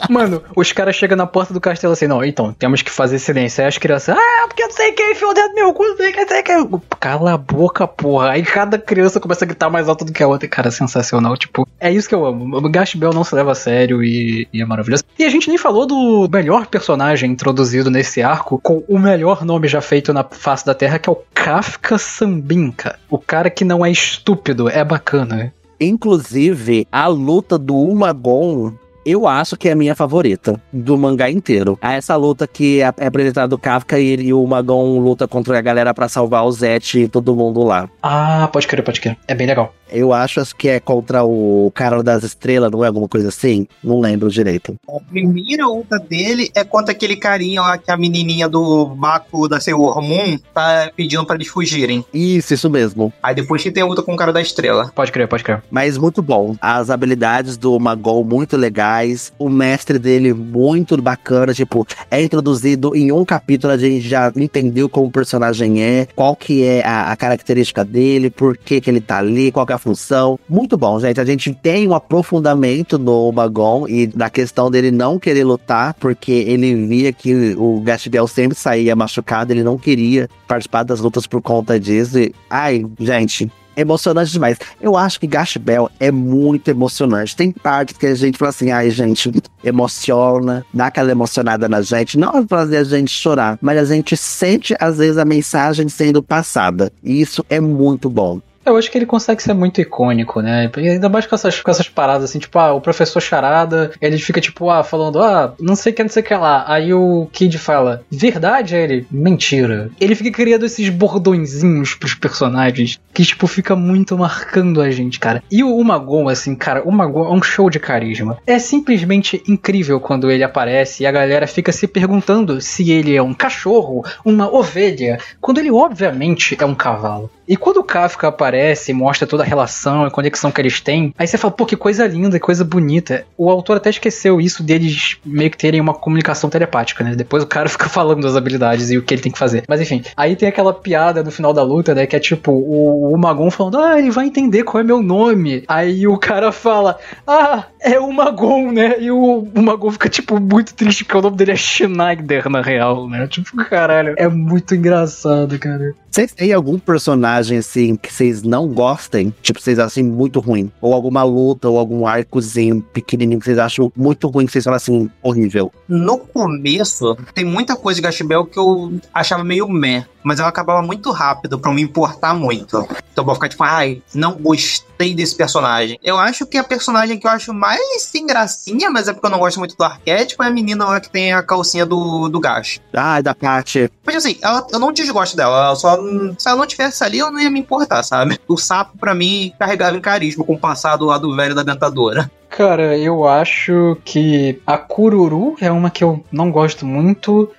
[0.08, 3.62] Mano, os caras chegam na porta do castelo assim, não, então, temos que fazer silêncio.
[3.62, 6.12] Aí as crianças, ah, porque eu não sei quem enfiou o meu cu, não sei
[6.12, 6.70] quem, não sei quem.
[7.00, 8.30] Cala a boca, porra.
[8.30, 10.48] Aí cada criança começa a gritar mais alto do que a outra.
[10.48, 11.36] Cara, sensacional.
[11.36, 12.56] Tipo, é isso que eu amo.
[12.56, 15.04] O Gash Bell não se leva a sério e, e é maravilhoso.
[15.18, 19.68] E a gente nem falou do melhor personagem introduzido nesse arco, com o melhor nome
[19.68, 22.98] já feito na face da Terra, que é o Kafka Sambinka.
[23.10, 25.52] O cara que não é estúpido, é bacana.
[25.80, 28.72] Inclusive, a luta do Umagon
[29.04, 31.78] eu acho que é a minha favorita do mangá inteiro.
[31.82, 35.26] É essa luta que é é apresentada do Kafka e, ele, e o Magon luta
[35.26, 37.88] contra a galera pra salvar o Zet e todo mundo lá.
[38.02, 39.16] Ah, pode crer, pode crer.
[39.26, 39.74] É bem legal.
[39.90, 43.66] Eu acho que é contra o cara das estrelas, não é alguma coisa assim?
[43.84, 44.74] Não lembro direito.
[44.88, 49.60] A primeira luta dele é contra aquele carinha lá que a menininha do Baku da
[49.60, 52.02] Sailor Moon tá pedindo pra eles fugirem.
[52.12, 53.12] Isso, isso mesmo.
[53.22, 54.90] Aí depois que tem a luta com o cara da estrela.
[54.94, 55.62] Pode crer, pode crer.
[55.70, 56.56] Mas muito bom.
[56.58, 58.91] As habilidades do Magol muito legais.
[59.38, 61.54] O mestre dele muito bacana.
[61.54, 66.36] Tipo, é introduzido em um capítulo, a gente já entendeu como o personagem é, qual
[66.36, 69.76] que é a, a característica dele, por que que ele tá ali, qual que é
[69.76, 70.38] a função.
[70.48, 71.20] Muito bom, gente.
[71.20, 76.32] A gente tem um aprofundamento no Magon e da questão dele não querer lutar, porque
[76.32, 81.40] ele via que o Gastiel sempre saía machucado, ele não queria participar das lutas por
[81.40, 82.18] conta disso.
[82.18, 84.58] E, ai, gente, emocionante demais.
[84.80, 87.36] Eu acho que Gash Bell é muito emocionante.
[87.36, 92.18] Tem partes que a gente fala assim, ai, gente, emociona, dá aquela emocionada na gente,
[92.18, 96.92] não fazer a gente chorar, mas a gente sente, às vezes, a mensagem sendo passada.
[97.02, 98.40] E isso é muito bom.
[98.64, 100.70] Eu acho que ele consegue ser muito icônico, né?
[100.76, 104.40] Ainda mais com essas, com essas paradas assim, tipo, ah, o professor Charada, ele fica
[104.40, 106.64] tipo, ah, falando, ah, não sei que, não sei o que lá.
[106.66, 108.74] Aí o Kid fala, verdade?
[108.74, 109.90] Aí ele, mentira.
[110.00, 115.42] Ele fica criando esses bordõezinhos pros personagens que, tipo, fica muito marcando a gente, cara.
[115.50, 118.38] E o Magon, assim, cara, o Magon é um show de carisma.
[118.46, 123.22] É simplesmente incrível quando ele aparece e a galera fica se perguntando se ele é
[123.22, 127.30] um cachorro, uma ovelha, quando ele obviamente é um cavalo.
[127.52, 131.12] E quando o Kafka aparece e mostra toda a relação e conexão que eles têm,
[131.18, 133.26] aí você fala, pô, que coisa linda, que coisa bonita.
[133.36, 137.14] O autor até esqueceu isso deles meio que terem uma comunicação telepática, né?
[137.14, 139.64] Depois o cara fica falando das habilidades e o que ele tem que fazer.
[139.68, 142.06] Mas enfim, aí tem aquela piada no final da luta, né?
[142.06, 145.62] Que é tipo o, o Magon falando, ah, ele vai entender qual é meu nome.
[145.68, 149.00] Aí o cara fala, ah, é o Magon, né?
[149.00, 152.62] E o, o Magon fica, tipo, muito triste porque o nome dele é Schneider, na
[152.62, 153.26] real, né?
[153.26, 155.94] Tipo, caralho, é muito engraçado, cara.
[156.10, 159.34] Vocês têm algum personagem, assim, que vocês não gostem?
[159.40, 160.70] Tipo, vocês acham muito ruim?
[160.78, 164.76] Ou alguma luta, ou algum arcozinho pequenininho que vocês acham muito ruim, que vocês falam
[164.76, 165.72] assim, horrível?
[165.88, 170.82] No começo, tem muita coisa de Gashbel que eu achava meio meh, mas ela acabava
[170.82, 172.86] muito rápido pra eu me importar muito.
[173.12, 175.98] Então eu vou ficar tipo, ai, não gostei desse personagem.
[176.02, 179.30] Eu acho que a personagem que eu acho mais sem gracinha, mas é porque eu
[179.30, 182.40] não gosto muito do arquétipo, é a menina lá que tem a calcinha do, do
[182.40, 182.80] Gash.
[182.92, 183.90] Ah, da Paty.
[184.04, 185.96] Mas assim, ela, eu não desgosto dela, ela só
[186.38, 188.38] se ela não tivesse ali, eu não ia me importar, sabe?
[188.48, 192.30] O sapo, para mim, carregava em carisma com o passado lá do velho da dentadora.
[192.48, 197.50] Cara, eu acho que a Kururu é uma que eu não gosto muito.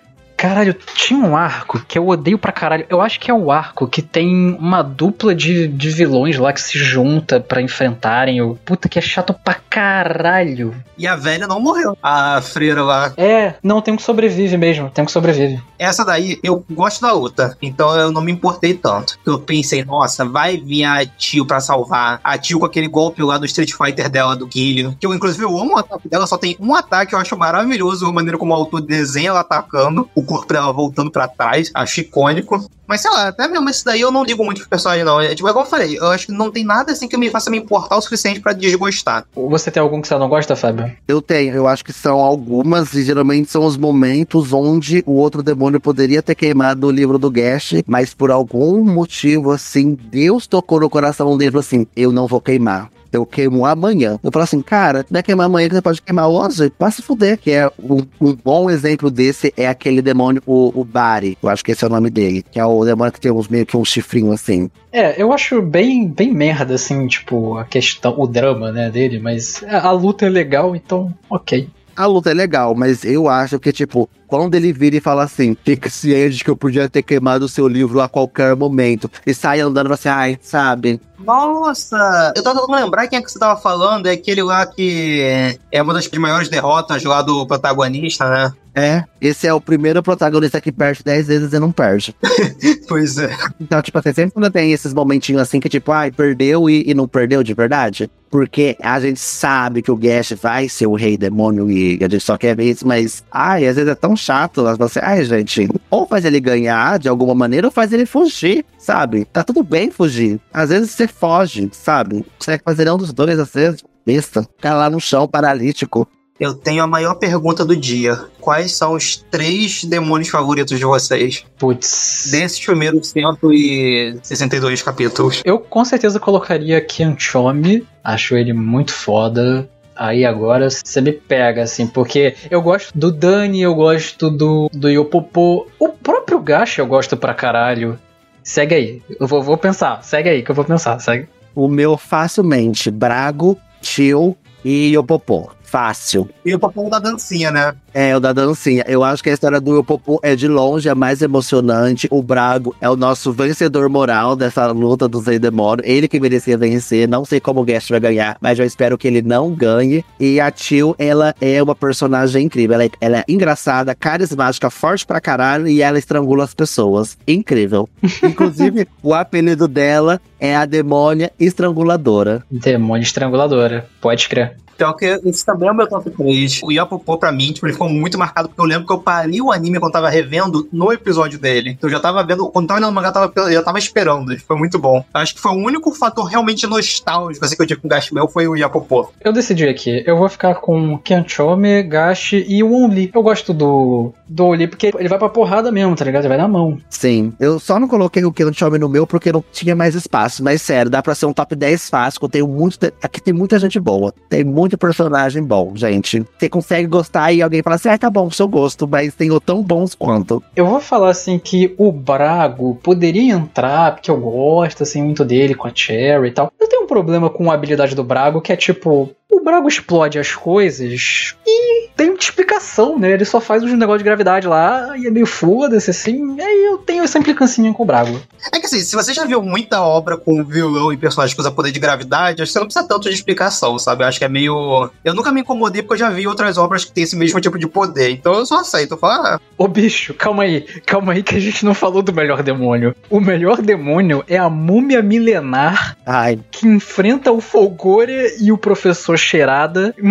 [0.43, 2.85] Caralho, tinha um arco que eu odeio pra caralho.
[2.89, 6.61] Eu acho que é o arco que tem uma dupla de, de vilões lá que
[6.61, 8.41] se junta para enfrentarem.
[8.41, 10.75] o puta que é chato pra caralho.
[10.97, 11.97] E a velha não morreu.
[12.03, 13.13] A freira lá.
[13.15, 14.89] É, não, tem um que sobrevive mesmo.
[14.89, 15.61] Tem um que sobrevive.
[15.79, 17.57] Essa daí, eu gosto da luta.
[17.61, 19.17] Então eu não me importei tanto.
[19.25, 22.19] Eu pensei, nossa, vai vir a tio pra salvar.
[22.21, 24.97] A tio com aquele golpe lá do Street Fighter dela, do Guilherme.
[24.99, 26.27] Que eu, inclusive, eu amo o ataque dela.
[26.27, 28.05] Só tem um ataque, eu acho maravilhoso.
[28.05, 30.09] A maneira como o autor desenha ela atacando.
[30.13, 31.71] O corpo dela voltando para trás.
[31.73, 32.69] Acho icônico.
[32.87, 35.19] Mas sei lá, até mesmo esse daí eu não ligo muito pro personagem, não.
[35.19, 37.29] É, tipo, é igual eu falei, eu acho que não tem nada assim que me
[37.29, 39.25] faça me importar o suficiente para desgostar.
[39.35, 40.91] Você tem algum que você não gosta, Fábio?
[41.07, 45.41] Eu tenho, eu acho que são algumas, e geralmente são os momentos onde o outro
[45.41, 50.79] demônio poderia ter queimado o livro do Gash, mas por algum motivo, assim, Deus tocou
[50.79, 54.19] no coração dele assim: eu não vou queimar eu queimo amanhã.
[54.23, 56.69] Eu falo assim, cara, não é queimar amanhã que você pode queimar hoje?
[56.71, 57.37] Passa fuder.
[57.37, 61.37] Que é um, um, bom exemplo desse é aquele demônio, o, o Bari.
[61.41, 62.43] Eu acho que esse é o nome dele.
[62.51, 64.69] Que é o demônio que tem uns meio que um chifrinho assim.
[64.91, 69.63] É, eu acho bem, bem merda, assim, tipo, a questão, o drama, né, dele, mas
[69.67, 71.67] a luta é legal, então, ok.
[71.95, 74.09] A luta é legal, mas eu acho que, tipo,
[74.39, 77.49] quando ele vira e fala assim, fica ciente de que eu podia ter queimado o
[77.49, 80.99] seu livro a qualquer momento, e sai andando assim, ai, sabe?
[81.19, 82.33] Nossa!
[82.35, 85.81] Eu tava tentando lembrar quem é que você tava falando, é aquele lá que é
[85.81, 88.53] uma das maiores derrotas lá do protagonista, né?
[88.75, 92.15] É, esse é o primeiro protagonista que perde 10 vezes e não perde.
[92.89, 93.29] pois é.
[93.61, 96.93] Então, tipo assim, sempre quando tem esses momentinhos assim que, tipo, ai, perdeu e, e
[96.93, 98.09] não perdeu de verdade.
[98.31, 102.21] Porque a gente sabe que o Gash vai ser o rei demônio e a gente
[102.21, 104.63] só quer ver isso, mas, ai, às vezes é tão chato.
[104.77, 109.25] Você, ai, gente, ou faz ele ganhar de alguma maneira ou faz ele fugir, sabe?
[109.25, 110.39] Tá tudo bem fugir.
[110.53, 112.25] Às vezes você foge, sabe?
[112.39, 114.43] Você quer fazer um dos dois, às vezes, besta.
[114.43, 116.07] Ficar lá no chão, paralítico.
[116.39, 118.19] Eu tenho a maior pergunta do dia.
[118.41, 121.45] Quais são os três demônios favoritos de vocês?
[121.57, 122.29] Putz.
[122.31, 125.41] Desses primeiros 162 capítulos.
[125.45, 127.87] Eu com certeza colocaria Kianchomi.
[128.03, 129.69] Acho ele muito foda.
[129.95, 134.89] Aí agora você me pega, assim, porque eu gosto do Dani, eu gosto do, do
[134.89, 135.67] Yopopo.
[135.79, 137.99] O próprio Gacha eu gosto pra caralho.
[138.43, 141.27] Segue aí, eu vou, vou pensar, segue aí que eu vou pensar, segue.
[141.55, 144.35] O meu facilmente, Brago, Tio
[144.65, 145.51] e Yopopô.
[145.73, 146.29] Fácil.
[146.45, 147.73] E o papo da dancinha, né?
[147.95, 148.85] É, o da dancinha.
[148.87, 152.07] Eu acho que a história do Yopopo é de longe a mais emocionante.
[152.11, 155.81] O Brago é o nosso vencedor moral dessa luta do Demoro.
[155.83, 157.07] Ele que merecia vencer.
[157.07, 160.05] Não sei como o Guest vai ganhar, mas eu espero que ele não ganhe.
[160.19, 162.75] E a Tio, ela é uma personagem incrível.
[162.75, 167.17] Ela é, ela é engraçada, carismática, forte pra caralho e ela estrangula as pessoas.
[167.27, 167.89] Incrível.
[168.21, 172.43] Inclusive, o apelido dela é a demônia estranguladora.
[172.51, 174.57] Demônio estranguladora, pode crer.
[174.77, 176.61] Pior que esse também é o meu top 3.
[176.63, 179.41] O Yapopô, pra mim, tipo, ele ficou muito marcado, porque eu lembro que eu parei
[179.41, 181.71] o anime quando tava revendo no episódio dele.
[181.71, 183.79] Então eu já tava vendo, quando tava lendo o mangá, eu tava, eu já tava
[183.79, 184.37] esperando.
[184.39, 185.03] Foi muito bom.
[185.13, 188.27] Acho que foi o único fator realmente nostálgico assim, que eu tive com o Gashmel
[188.27, 189.09] foi o Yapopô.
[189.23, 193.11] Eu decidi aqui, eu vou ficar com Kenchome, Gashi e o Only.
[193.13, 196.23] Eu gosto do, do Only porque ele vai pra porrada mesmo, tá ligado?
[196.23, 196.77] Ele vai na mão.
[196.89, 200.43] Sim, eu só não coloquei o Kenchome no meu porque não tinha mais espaço.
[200.43, 202.19] Mas sério, dá pra ser um top 10 fácil.
[202.21, 202.79] Eu tenho muito.
[203.01, 204.13] Aqui tem muita gente boa.
[204.29, 206.25] Tem muito personagem bom, gente.
[206.37, 209.61] Você consegue gostar e alguém fala assim: ah, tá bom, seu gosto, mas tem tão
[209.61, 210.43] bons quanto.
[210.55, 215.55] Eu vou falar assim que o Brago poderia entrar, porque eu gosto assim muito dele
[215.55, 216.51] com a Cherry e tal.
[216.59, 220.19] Eu tenho um problema com a habilidade do Brago, que é tipo, o Brago explode
[220.19, 223.11] as coisas e tem explicação, né?
[223.11, 226.39] Ele só faz uns negócios de gravidade lá e é meio foda-se, assim.
[226.41, 228.19] Aí eu tenho essa implicância com o Brago.
[228.51, 231.51] É que assim, se você já viu muita obra com vilão e personagem que usa
[231.51, 234.03] poder de gravidade, acho que você não precisa tanto de explicação, sabe?
[234.03, 234.89] Eu acho que é meio.
[235.03, 237.59] Eu nunca me incomodei porque eu já vi outras obras que tem esse mesmo tipo
[237.59, 238.09] de poder.
[238.09, 238.91] Então eu só aceito.
[238.93, 242.13] Eu falo, ah, Ô bicho, calma aí, calma aí que a gente não falou do
[242.13, 242.95] melhor demônio.
[243.09, 249.17] O melhor demônio é a múmia milenar Ai, que enfrenta o Folgore e o professor
[249.23, 249.95] Cheirada.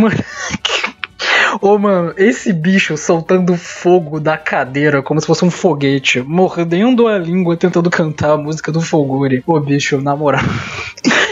[1.60, 7.18] Ô, mano, esse bicho soltando fogo da cadeira como se fosse um foguete, mordendo a
[7.18, 9.44] língua tentando cantar a música do Folgore.
[9.46, 10.42] Ô, bicho, na moral.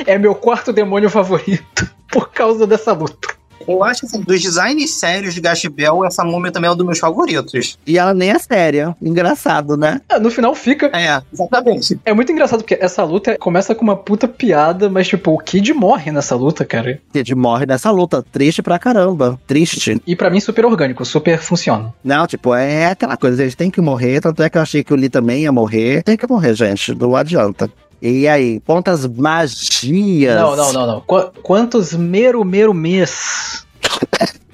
[0.06, 3.39] É meu quarto demônio favorito por causa dessa luta.
[3.66, 6.76] Eu acho que assim, dos designs sérios de Gash Bell, essa múmia também é um
[6.76, 7.78] dos meus favoritos.
[7.86, 8.94] e ela nem é séria.
[9.00, 10.00] Engraçado, né?
[10.08, 10.86] Ah, no final fica.
[10.92, 11.98] É, exatamente.
[12.04, 15.72] É muito engraçado porque essa luta começa com uma puta piada, mas tipo, o Kid
[15.72, 17.00] morre nessa luta, cara.
[17.12, 18.22] Kid morre nessa luta.
[18.22, 19.38] Triste pra caramba.
[19.46, 20.00] Triste.
[20.06, 21.92] E pra mim super orgânico, super funciona.
[22.02, 24.92] Não, tipo, é aquela coisa, eles têm que morrer, tanto é que eu achei que
[24.92, 26.02] o Lee também ia morrer.
[26.02, 27.70] Tem que morrer, gente, não adianta.
[28.02, 30.34] E aí, quantas magias?
[30.36, 31.00] Não, não, não, não.
[31.02, 33.66] Qu- quantos mero mero mês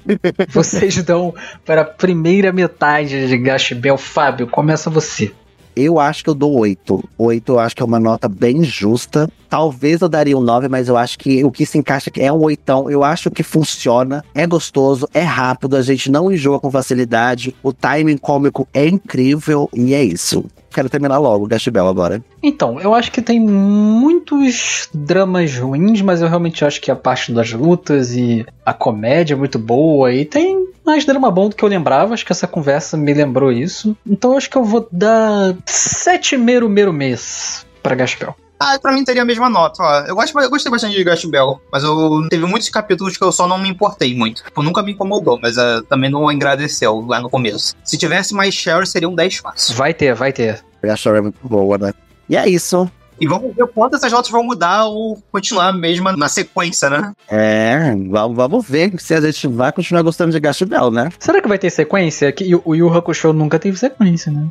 [0.49, 1.33] vocês dão
[1.65, 3.97] para a primeira metade de Gash Bell?
[3.97, 5.31] Fábio, começa você.
[5.75, 7.07] Eu acho que eu dou 8.
[7.17, 9.29] 8 eu acho que é uma nota bem justa.
[9.49, 12.41] Talvez eu daria um 9, mas eu acho que o que se encaixa é um
[12.43, 12.89] oitão.
[12.89, 17.55] Eu acho que funciona, é gostoso, é rápido, a gente não enjoa com facilidade.
[17.63, 20.45] O timing cômico é incrível e é isso.
[20.69, 22.23] Quero terminar logo, Bell agora.
[22.43, 27.31] Então, eu acho que tem muitos dramas ruins, mas eu realmente acho que a parte
[27.31, 31.63] das lutas e a comédia é muito boa e tem mais drama bom do que
[31.63, 32.13] eu lembrava.
[32.13, 33.97] Acho que essa conversa me lembrou isso.
[34.05, 38.35] Então eu acho que eu vou dar sete mero mero mês pra Gaspel.
[38.59, 39.99] Ah, pra mim teria a mesma nota, ó.
[40.01, 43.31] Eu, gosto, eu gostei bastante de Gash Bell, mas eu teve muitos capítulos que eu
[43.31, 44.43] só não me importei muito.
[44.43, 47.75] Tipo, nunca me incomodou, mas ah, também não agradeceu lá no começo.
[47.83, 49.75] Se tivesse mais Sherry, seria um 10 fácil.
[49.75, 50.63] Vai ter, vai ter.
[50.83, 51.93] A Shore é muito boa, né?
[52.29, 52.89] E é isso.
[53.19, 57.13] E vamos ver quanto essas notas vão mudar ou continuar mesmo na sequência, né?
[57.27, 61.09] É, vamos, vamos ver se a gente vai continuar gostando de Gash Bell, né?
[61.19, 62.31] Será que vai ter sequência?
[62.31, 64.47] Que o Yu Hakusho nunca teve sequência, né?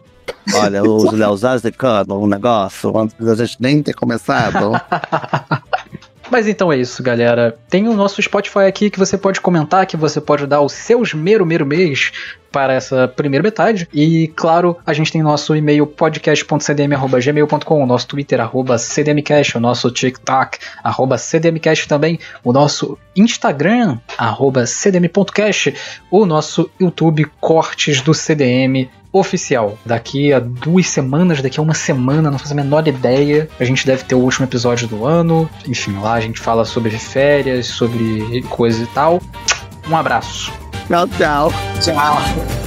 [0.54, 4.72] Olha, os Léo zazicando um negócio antes da gente nem ter começado.
[6.30, 7.56] Mas então é isso, galera.
[7.68, 11.14] Tem o nosso Spotify aqui que você pode comentar, que você pode dar os seus
[11.14, 12.12] mero mero mês
[12.50, 13.88] para essa primeira metade.
[13.92, 19.90] E claro, a gente tem nosso e-mail podcast.cdm@gmail.com, o nosso Twitter arroba cdmcast, o nosso
[19.90, 25.74] TikTok arroba cdmcast também, o nosso Instagram arroba cdm.cast,
[26.10, 28.88] o nosso YouTube Cortes do CDM
[29.18, 29.78] oficial.
[29.84, 33.86] Daqui a duas semanas, daqui a uma semana, não faço a menor ideia, a gente
[33.86, 35.48] deve ter o último episódio do ano.
[35.66, 39.20] Enfim, lá a gente fala sobre férias, sobre coisas e tal.
[39.88, 40.52] Um abraço.
[40.88, 41.52] tchau, tchau.
[41.80, 42.65] Tchau.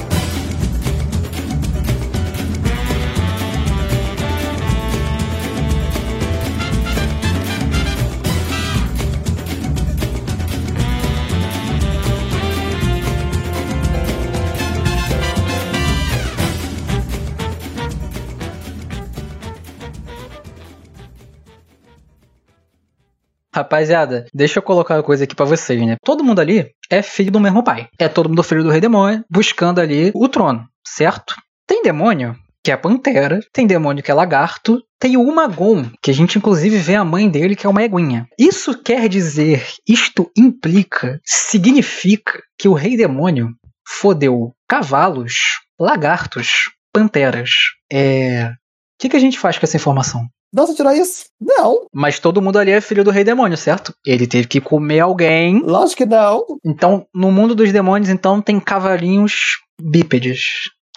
[23.60, 25.96] Rapaziada, deixa eu colocar uma coisa aqui pra vocês, né?
[26.02, 27.88] Todo mundo ali é filho do mesmo pai.
[27.98, 31.34] É todo mundo filho do rei demônio, buscando ali o trono, certo?
[31.66, 36.14] Tem demônio que é Pantera, tem demônio que é lagarto, tem o Umagon, que a
[36.14, 38.26] gente inclusive vê a mãe dele, que é uma eguinha.
[38.38, 43.54] Isso quer dizer, isto implica, significa que o rei demônio
[43.86, 45.34] fodeu cavalos,
[45.78, 47.50] lagartos, panteras.
[47.90, 48.46] É.
[48.46, 48.54] O
[48.98, 50.26] que, que a gente faz com essa informação?
[50.52, 51.26] Não, você tirou isso?
[51.40, 51.86] Não.
[51.92, 53.94] Mas todo mundo ali é filho do rei demônio, certo?
[54.04, 55.60] Ele teve que comer alguém.
[55.60, 56.44] Lógico que não.
[56.64, 59.32] Então, no mundo dos demônios, então, tem cavalinhos
[59.80, 60.40] bípedes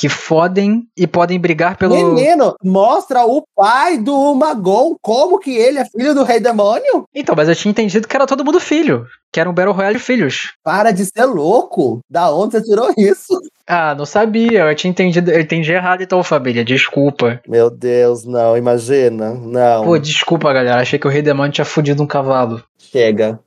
[0.04, 1.96] que fodem e podem brigar pelo.
[1.96, 7.06] Menino, mostra o pai do Magon, como que ele é filho do rei demônio?
[7.16, 9.08] Então, mas eu tinha entendido que era todo mundo filho.
[9.32, 10.52] Que era um Battle Royale de filhos.
[10.62, 12.02] Para de ser louco.
[12.10, 13.40] Da onde você tirou isso?
[13.66, 14.64] Ah, não sabia.
[14.64, 15.32] Eu tinha entendido.
[15.32, 16.66] Eu entendi errado então, família.
[16.66, 17.40] Desculpa.
[17.48, 19.34] Meu Deus, não, imagina.
[19.34, 19.86] Não.
[19.86, 20.82] Pô, desculpa, galera.
[20.82, 22.62] Achei que o rei demônio tinha fudido um cavalo.
[22.78, 23.40] Chega.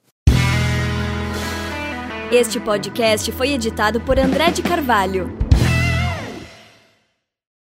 [2.32, 5.45] Este podcast foi editado por André de Carvalho.